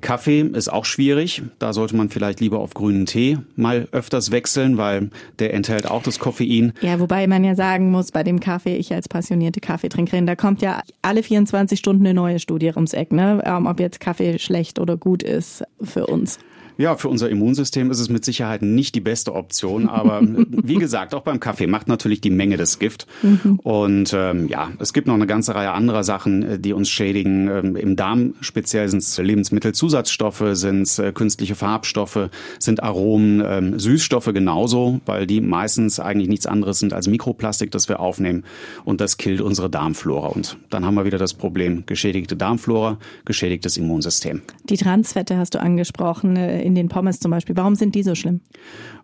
Kaffee 0.02 0.42
ist 0.42 0.72
auch 0.72 0.86
schwierig. 0.86 1.44
Da 1.60 1.74
sollte 1.74 1.96
man 1.96 2.10
vielleicht 2.10 2.40
lieber 2.40 2.60
auf 2.60 2.74
grünen 2.74 3.06
Tee 3.06 3.38
mal 3.56 3.88
öfters 3.92 4.32
wechseln, 4.32 4.78
weil 4.78 5.10
der 5.40 5.54
enthält 5.54 5.90
auch 5.90 6.04
das 6.04 6.20
Koffein. 6.20 6.74
Ja, 6.82 7.00
wobei 7.00 7.28
man 7.28 7.44
ja 7.44 7.56
sagen 7.56 7.92
muss, 7.92 8.12
bei 8.12 8.24
dem 8.24 8.40
Kaffee, 8.40 8.76
ich 8.76 8.94
als 8.94 9.08
passionierte 9.08 9.60
Kaffeetrinkerin, 9.60 10.26
da 10.26 10.36
kommt 10.36 10.62
ja 10.62 10.82
alle 11.02 11.24
24 11.24 11.80
Stunden 11.80 12.06
eine 12.06 12.14
neue 12.14 12.40
Studie 12.40 12.72
ums 12.76 12.94
Eck, 12.94 13.12
ne? 13.12 13.42
Ähm, 13.46 13.66
ob 13.66 13.80
jetzt 13.80 14.00
Kaffee 14.00 14.40
schlecht 14.40 14.80
oder 14.80 14.98
gut 14.98 15.24
ist 15.24 15.64
für 15.82 16.08
uns. 16.08 16.40
Ja, 16.78 16.96
für 16.96 17.10
unser 17.10 17.30
Immunsystem 17.30 17.92
ist 17.92 18.00
es 18.00 18.10
mit 18.10 18.26
Sicherheit 18.26 18.62
nicht 18.62 18.96
die 18.96 19.02
beste 19.02 19.34
Option, 19.34 19.88
aber 19.88 20.22
wie 20.50 20.76
gesagt, 20.76 21.14
auch 21.14 21.22
beim 21.22 21.40
Kaffee 21.40 21.68
macht 21.68 21.88
natürlich 21.88 22.22
die 22.22 22.30
Menge 22.30 22.58
das 22.58 22.80
Gift. 22.80 23.08
Mhm. 23.22 23.60
Und 23.64 24.14
ähm, 24.14 24.48
ja, 24.48 24.72
es 24.80 24.94
gibt 24.94 25.08
noch 25.08 25.14
eine 25.14 25.28
ganze 25.28 25.56
Reihe 25.56 25.72
anderer 25.72 26.04
Sachen, 26.04 26.44
äh, 26.44 26.60
die 26.60 26.74
uns 26.74 26.90
schädigen. 26.90 27.48
Ähm, 27.48 27.76
Im 27.76 27.96
Darm 27.96 28.34
speziell 28.42 28.88
sind 28.90 29.00
es 29.00 29.18
Lebensmittelzusatzstoffe, 29.18 30.44
sind 30.54 30.84
es 30.84 31.00
äh, 31.00 31.12
künstliche 31.12 31.56
Farbstoffe, 31.56 32.30
sind 32.60 32.82
Aromen, 32.82 33.44
ähm, 33.46 33.80
Süßstoffe 33.80 34.32
genauso, 34.34 35.00
weil 35.06 35.28
die 35.28 35.42
meistens 35.42 36.00
eigentlich 36.00 36.30
nichts 36.30 36.46
anderes 36.46 36.80
sind 36.80 36.94
als 36.94 37.08
Mikroplastik, 37.08 37.72
das 37.72 37.90
wir 37.90 38.00
aufnehmen. 38.00 38.44
Und 38.84 39.02
das 39.02 39.18
killt 39.18 39.42
unsere 39.42 39.70
Darmflora. 39.70 40.28
Und 40.28 40.58
dann 40.70 40.86
haben 40.86 40.96
wir 40.96 41.06
wieder 41.06 41.18
das 41.18 41.34
Problem 41.34 41.84
geschädigte 41.86 42.36
Darmflora, 42.36 42.98
geschädigtes 43.26 43.78
Immunsystem. 43.78 44.42
Die 44.64 44.78
Transfette 44.78 45.38
hast 45.38 45.56
du 45.56 45.62
angesprochen 45.62 46.36
äh, 46.36 46.63
in 46.64 46.76
den 46.76 46.90
Pommes 46.90 47.20
zum 47.20 47.32
Beispiel. 47.32 47.56
Warum 47.56 47.76
sind 47.76 47.96
die 47.96 48.04
so 48.04 48.16
schlimm? 48.16 48.42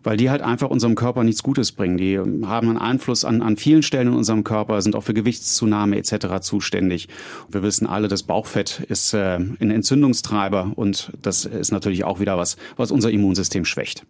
Weil 0.02 0.16
die 0.16 0.30
halt 0.30 0.42
einfach 0.42 0.70
unserem 0.70 0.94
Körper 0.94 1.22
nichts 1.24 1.42
Gutes 1.42 1.72
bringen. 1.72 1.96
Die 1.96 2.18
haben 2.18 2.68
einen 2.68 2.78
Einfluss 2.78 3.24
an, 3.24 3.42
an 3.42 3.56
vielen 3.56 3.82
Stellen 3.82 4.08
in 4.08 4.14
unserem 4.14 4.44
Körper, 4.44 4.80
sind 4.82 4.96
auch 4.96 5.02
für 5.02 5.14
Gewichtszunahme 5.14 5.96
etc. 5.96 6.40
zuständig. 6.40 7.08
Wir 7.50 7.62
wissen 7.62 7.86
alle, 7.86 8.08
das 8.08 8.22
Bauchfett 8.22 8.80
ist 8.88 9.14
äh, 9.14 9.36
ein 9.36 9.70
Entzündungstreiber 9.70 10.72
und 10.74 11.12
das 11.22 11.44
ist 11.44 11.70
natürlich 11.70 12.04
auch 12.04 12.20
wieder 12.20 12.38
was, 12.38 12.56
was 12.76 12.90
unser 12.90 13.10
Immunsystem 13.10 13.64
schwächt. 13.64 14.04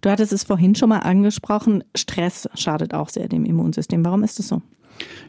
Du 0.00 0.10
hattest 0.10 0.32
es 0.32 0.44
vorhin 0.44 0.74
schon 0.74 0.88
mal 0.88 0.98
angesprochen, 0.98 1.84
Stress 1.94 2.48
schadet 2.54 2.94
auch 2.94 3.08
sehr 3.08 3.28
dem 3.28 3.44
Immunsystem. 3.44 4.04
Warum 4.04 4.24
ist 4.24 4.38
das 4.38 4.48
so? 4.48 4.60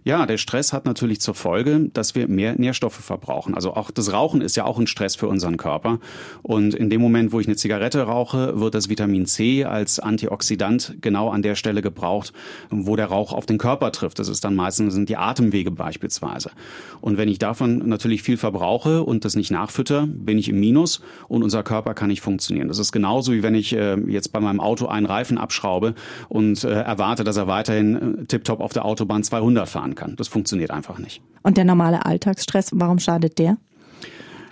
Ja, 0.06 0.26
der 0.26 0.38
Stress 0.38 0.74
hat 0.74 0.86
natürlich 0.86 1.22
zur 1.22 1.34
Folge, 1.34 1.90
dass 1.94 2.14
wir 2.14 2.28
mehr 2.28 2.56
Nährstoffe 2.58 2.96
verbrauchen. 2.96 3.56
Also 3.56 3.74
auch 3.74 3.90
das 3.90 4.12
Rauchen 4.12 4.42
ist 4.42 4.58
ja 4.58 4.66
auch 4.66 4.78
ein 4.78 4.88
Stress 4.88 5.16
für 5.16 5.28
unseren 5.28 5.56
Körper. 5.56 6.00
Und 6.42 6.74
in 6.74 6.90
dem 6.90 7.00
Moment, 7.00 7.32
wo 7.32 7.40
ich 7.40 7.48
eine 7.48 7.56
Zigarette 7.56 8.02
rauche, 8.02 8.60
wird 8.60 8.76
das 8.76 8.90
Vitamin 8.90 9.26
C 9.26 9.64
als 9.64 10.00
Antioxidant 10.00 10.98
genau 11.00 11.30
an 11.30 11.42
der 11.42 11.56
Stelle 11.56 11.82
gebraucht, 11.82 12.34
wo 12.70 12.98
der 12.98 13.06
Rauch 13.06 13.32
auf 13.32 13.46
den 13.46 13.58
Körper 13.58 13.92
trifft. 13.94 14.20
Das 14.20 14.28
ist 14.28 14.44
dann 14.44 14.56
meistens 14.56 14.94
sind 14.94 15.08
die 15.08 15.16
Atemwege 15.16 15.72
beispielsweise. 15.72 16.52
Und 17.00 17.18
wenn 17.18 17.30
ich 17.30 17.40
davon 17.40 17.88
natürlich 17.88 18.24
viel 18.24 18.38
verbrauche 18.38 19.04
und 19.04 19.24
das 19.24 19.36
nicht 19.36 19.52
nachfütter, 19.52 20.06
bin 20.08 20.38
ich 20.38 20.50
im 20.50 20.60
Minus 20.60 21.02
und 21.30 21.44
unser 21.44 21.64
Körper 21.64 21.94
kann 21.94 22.10
nicht 22.10 22.22
funktionieren. 22.22 22.68
Das 22.68 22.80
ist 22.80 22.92
genauso 22.92 23.32
wie 23.32 23.44
wenn 23.44 23.56
ich 23.56 23.74
äh, 23.74 23.96
jetzt 24.08 24.34
bei 24.34 24.42
meinem 24.42 24.60
Auto 24.60 24.88
einen 24.88 25.06
Reifen 25.06 25.38
abschraube 25.38 25.96
und 26.28 26.64
äh, 26.66 26.72
erwarte, 26.72 27.24
dass 27.24 27.38
er 27.38 27.48
weiterhin 27.48 28.20
äh, 28.20 28.26
tiptop 28.26 28.60
auf 28.60 28.74
der 28.74 28.84
Autobahn 28.84 29.24
200 29.24 29.63
fahren 29.66 29.96
kann. 29.96 30.16
Das 30.16 30.28
funktioniert 30.28 30.72
einfach 30.72 31.00
nicht. 31.00 31.22
Und 31.44 31.58
der 31.58 31.66
normale 31.66 32.06
Alltagsstress, 32.06 32.72
warum 32.74 33.00
schadet 33.00 33.40
der? 33.40 33.58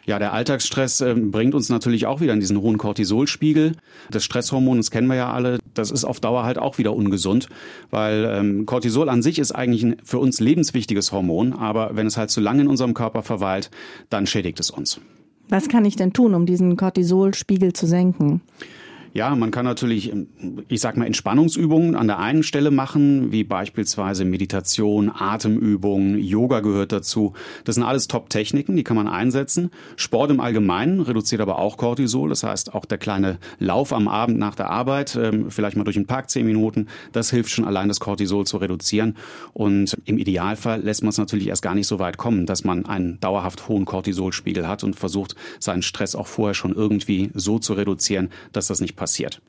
Ja, 0.06 0.18
der 0.18 0.34
Alltagsstress 0.34 1.02
äh, 1.02 1.14
bringt 1.16 1.54
uns 1.54 1.70
natürlich 1.70 2.06
auch 2.08 2.22
wieder 2.22 2.34
in 2.34 2.40
diesen 2.40 2.60
hohen 2.60 2.78
Cortisolspiegel. 2.78 3.74
Das 4.10 4.24
Stresshormon, 4.24 4.78
das 4.78 4.90
kennen 4.90 5.08
wir 5.08 5.16
ja 5.16 5.32
alle, 5.32 5.60
das 5.74 5.92
ist 5.92 6.06
auf 6.06 6.20
Dauer 6.20 6.44
halt 6.44 6.58
auch 6.58 6.78
wieder 6.78 6.96
ungesund, 6.96 7.48
weil 7.92 8.26
ähm, 8.26 8.66
Cortisol 8.66 9.10
an 9.10 9.22
sich 9.22 9.38
ist 9.38 9.52
eigentlich 9.52 9.84
ein 9.84 9.98
für 10.04 10.18
uns 10.18 10.40
lebenswichtiges 10.40 11.12
Hormon, 11.12 11.54
aber 11.54 11.96
wenn 11.96 12.08
es 12.08 12.18
halt 12.18 12.32
zu 12.32 12.42
lange 12.42 12.62
in 12.62 12.68
unserem 12.68 12.94
Körper 12.94 13.22
verweilt, 13.22 13.70
dann 14.10 14.26
schädigt 14.26 14.60
es 14.60 14.72
uns. 14.72 15.00
Was 15.50 15.68
kann 15.68 15.86
ich 15.86 15.98
denn 15.98 16.14
tun, 16.14 16.34
um 16.34 16.46
diesen 16.46 16.78
Cortisolspiegel 16.78 17.74
zu 17.74 17.86
senken? 17.86 18.42
Ja, 19.14 19.36
man 19.36 19.52
kann 19.52 19.66
natürlich, 19.66 20.14
ich 20.70 20.80
sag 20.80 20.96
mal, 20.96 21.06
Entspannungsübungen 21.06 21.98
an 21.98 22.08
der 22.08 22.20
einen 22.20 22.44
Stelle 22.44 22.72
machen, 22.72 23.34
wie 23.34 23.44
beispielsweise 23.44 24.24
Meditation, 24.24 25.12
Atemübungen, 25.14 26.18
Yoga 26.18 26.62
gehört 26.62 26.94
dazu. 26.94 27.34
Das 27.66 27.76
sind 27.76 27.84
alles 27.84 28.08
Top-Techniken, 28.08 28.78
die 28.78 28.86
kann 28.86 28.96
man 28.96 29.10
einsetzen. 29.10 29.72
Sport 29.98 30.32
im 30.32 30.40
Allgemeinen 30.40 31.02
reduziert 31.02 31.42
aber 31.42 31.60
auch 31.60 31.76
Cortisol. 31.76 32.30
Das 32.30 32.44
heißt, 32.44 32.74
auch 32.74 32.86
der 32.86 33.00
kleine 33.00 33.38
Lauf 33.60 33.92
am 33.92 34.08
Abend 34.08 34.40
nach 34.40 34.56
der 34.56 34.70
Arbeit, 34.70 35.18
ähm, 35.22 35.52
vielleicht 35.52 35.76
mal 35.76 35.84
durch 35.84 35.98
den 35.98 36.08
Park 36.08 36.30
zehn 36.30 36.46
Minuten, 36.46 36.88
das 37.12 37.32
hilft 37.32 37.50
schon 37.50 37.66
allein, 37.66 37.90
das 37.90 38.00
Cortisol 38.00 38.46
zu 38.46 38.58
reduzieren. 38.58 39.18
Und 39.52 39.98
im 40.06 40.20
Idealfall 40.20 40.82
lässt 40.82 41.04
man 41.04 41.10
es 41.10 41.18
natürlich 41.18 41.48
erst 41.48 41.64
gar 41.64 41.76
nicht 41.76 41.88
so 41.88 42.00
weit 42.00 42.16
kommen, 42.16 42.46
dass 42.46 42.64
man 42.64 42.86
einen 42.86 43.20
dauerhaft 43.20 43.68
hohen 43.68 43.84
Cortisolspiegel 43.84 44.70
hat 44.70 44.86
und 44.86 44.96
versucht, 44.96 45.36
seinen 45.60 45.82
Stress 45.82 46.16
auch 46.16 46.28
vorher 46.28 46.54
schon 46.54 46.74
irgendwie 46.74 47.30
so 47.34 47.60
zu 47.60 47.74
reduzieren, 47.74 48.30
dass 48.54 48.68
das 48.68 48.80
nicht 48.80 49.01
passiert. 49.02 49.42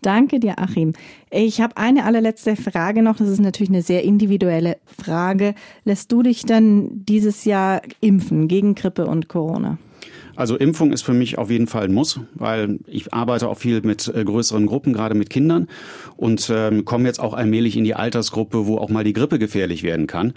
Danke 0.00 0.40
dir, 0.40 0.58
Achim. 0.58 0.94
Ich 1.30 1.60
habe 1.60 1.76
eine 1.76 2.04
allerletzte 2.04 2.56
Frage 2.56 3.02
noch. 3.02 3.16
Das 3.16 3.28
ist 3.28 3.40
natürlich 3.40 3.68
eine 3.68 3.82
sehr 3.82 4.04
individuelle 4.04 4.78
Frage. 4.86 5.54
Lässt 5.84 6.10
du 6.12 6.22
dich 6.22 6.46
dann 6.46 7.04
dieses 7.04 7.44
Jahr 7.44 7.82
impfen 8.00 8.48
gegen 8.48 8.74
Grippe 8.74 9.06
und 9.06 9.28
Corona? 9.28 9.76
Also 10.34 10.56
Impfung 10.56 10.92
ist 10.92 11.02
für 11.02 11.14
mich 11.14 11.36
auf 11.36 11.50
jeden 11.50 11.66
Fall 11.66 11.86
ein 11.86 11.92
Muss, 11.92 12.20
weil 12.34 12.78
ich 12.86 13.12
arbeite 13.12 13.48
auch 13.48 13.58
viel 13.58 13.82
mit 13.82 14.06
äh, 14.06 14.24
größeren 14.24 14.66
Gruppen, 14.66 14.92
gerade 14.92 15.16
mit 15.16 15.28
Kindern 15.28 15.66
und 16.16 16.48
ähm, 16.54 16.84
komme 16.84 17.06
jetzt 17.06 17.18
auch 17.18 17.34
allmählich 17.34 17.76
in 17.76 17.82
die 17.82 17.96
Altersgruppe, 17.96 18.66
wo 18.66 18.78
auch 18.78 18.88
mal 18.88 19.02
die 19.02 19.12
Grippe 19.12 19.40
gefährlich 19.40 19.82
werden 19.82 20.06
kann. 20.06 20.34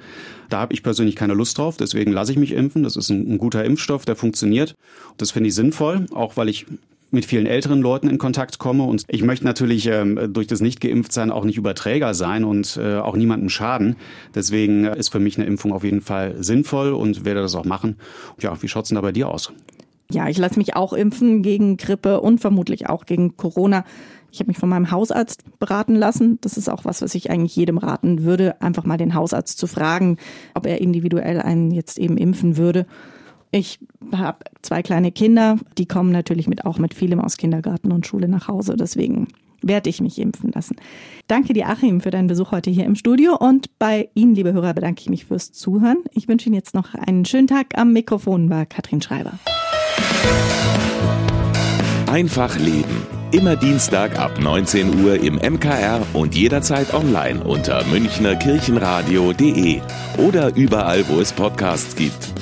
Da 0.49 0.59
habe 0.59 0.73
ich 0.73 0.81
persönlich 0.81 1.15
keine 1.15 1.35
Lust 1.35 1.59
drauf, 1.59 1.77
deswegen 1.77 2.11
lasse 2.11 2.31
ich 2.31 2.39
mich 2.39 2.51
impfen. 2.53 2.81
Das 2.81 2.95
ist 2.95 3.11
ein, 3.11 3.33
ein 3.33 3.37
guter 3.37 3.63
Impfstoff, 3.63 4.03
der 4.03 4.15
funktioniert. 4.15 4.73
Das 5.17 5.29
finde 5.29 5.49
ich 5.49 5.55
sinnvoll, 5.55 6.07
auch 6.15 6.35
weil 6.35 6.49
ich 6.49 6.65
mit 7.11 7.25
vielen 7.25 7.45
älteren 7.45 7.81
Leuten 7.81 8.09
in 8.09 8.17
Kontakt 8.17 8.57
komme. 8.57 8.83
Und 8.83 9.03
ich 9.07 9.23
möchte 9.23 9.45
natürlich 9.45 9.87
ähm, 9.87 10.33
durch 10.33 10.47
das 10.47 10.61
Nicht-Geimpft-Sein 10.61 11.31
auch 11.31 11.43
nicht 11.43 11.57
Überträger 11.57 12.13
sein 12.13 12.43
und 12.43 12.79
äh, 12.81 12.97
auch 12.97 13.15
niemandem 13.15 13.49
schaden. 13.49 13.95
Deswegen 14.33 14.85
ist 14.85 15.09
für 15.09 15.19
mich 15.19 15.37
eine 15.37 15.45
Impfung 15.45 15.73
auf 15.73 15.83
jeden 15.83 16.01
Fall 16.01 16.35
sinnvoll 16.41 16.93
und 16.93 17.25
werde 17.25 17.41
das 17.41 17.55
auch 17.55 17.65
machen. 17.65 17.97
Ja, 18.39 18.59
wie 18.61 18.67
schaut's 18.67 18.89
denn 18.89 18.95
da 18.95 19.01
bei 19.01 19.11
dir 19.11 19.29
aus? 19.29 19.51
Ja, 20.11 20.27
ich 20.27 20.37
lasse 20.37 20.57
mich 20.57 20.75
auch 20.75 20.93
impfen 20.93 21.41
gegen 21.41 21.77
Grippe 21.77 22.19
und 22.19 22.39
vermutlich 22.39 22.89
auch 22.89 23.05
gegen 23.05 23.37
Corona. 23.37 23.85
Ich 24.31 24.39
habe 24.39 24.47
mich 24.47 24.57
von 24.57 24.69
meinem 24.69 24.91
Hausarzt 24.91 25.43
beraten 25.59 25.95
lassen. 25.95 26.37
Das 26.41 26.57
ist 26.57 26.69
auch 26.69 26.85
was, 26.85 27.01
was 27.01 27.15
ich 27.15 27.29
eigentlich 27.29 27.55
jedem 27.55 27.77
raten 27.77 28.23
würde, 28.23 28.61
einfach 28.61 28.85
mal 28.85 28.97
den 28.97 29.13
Hausarzt 29.13 29.57
zu 29.57 29.67
fragen, 29.67 30.17
ob 30.53 30.65
er 30.65 30.79
individuell 30.79 31.41
einen 31.41 31.71
jetzt 31.71 31.97
eben 31.97 32.17
impfen 32.17 32.57
würde. 32.57 32.85
Ich 33.51 33.79
habe 34.13 34.39
zwei 34.61 34.81
kleine 34.81 35.11
Kinder, 35.11 35.57
die 35.77 35.85
kommen 35.85 36.11
natürlich 36.11 36.47
mit 36.47 36.65
auch 36.65 36.77
mit 36.77 36.93
vielem 36.93 37.19
aus 37.19 37.35
Kindergarten 37.35 37.91
und 37.91 38.07
Schule 38.07 38.29
nach 38.29 38.47
Hause. 38.47 38.77
Deswegen 38.77 39.27
werde 39.61 39.89
ich 39.89 39.99
mich 40.01 40.17
impfen 40.19 40.51
lassen. 40.53 40.77
Danke 41.27 41.53
dir, 41.53 41.67
Achim, 41.69 42.01
für 42.01 42.11
deinen 42.11 42.27
Besuch 42.27 42.51
heute 42.51 42.69
hier 42.71 42.85
im 42.85 42.95
Studio. 42.95 43.35
Und 43.35 43.77
bei 43.77 44.09
Ihnen, 44.15 44.35
liebe 44.35 44.53
Hörer, 44.53 44.73
bedanke 44.73 45.01
ich 45.01 45.09
mich 45.09 45.25
fürs 45.25 45.51
Zuhören. 45.51 45.97
Ich 46.13 46.29
wünsche 46.29 46.47
Ihnen 46.47 46.55
jetzt 46.55 46.73
noch 46.73 46.95
einen 46.95 47.25
schönen 47.25 47.47
Tag. 47.47 47.77
Am 47.77 47.91
Mikrofon 47.93 48.49
war 48.49 48.65
Katrin 48.65 49.01
Schreiber. 49.01 49.33
Einfach 52.07 52.57
Leben. 52.57 53.05
Immer 53.31 53.55
Dienstag 53.55 54.19
ab 54.19 54.39
19 54.41 55.03
Uhr 55.03 55.15
im 55.15 55.35
MKR 55.35 56.05
und 56.13 56.35
jederzeit 56.35 56.93
online 56.93 57.41
unter 57.43 57.85
münchnerkirchenradio.de 57.85 59.79
oder 60.17 60.53
überall, 60.55 61.07
wo 61.07 61.21
es 61.21 61.31
Podcasts 61.31 61.95
gibt. 61.95 62.33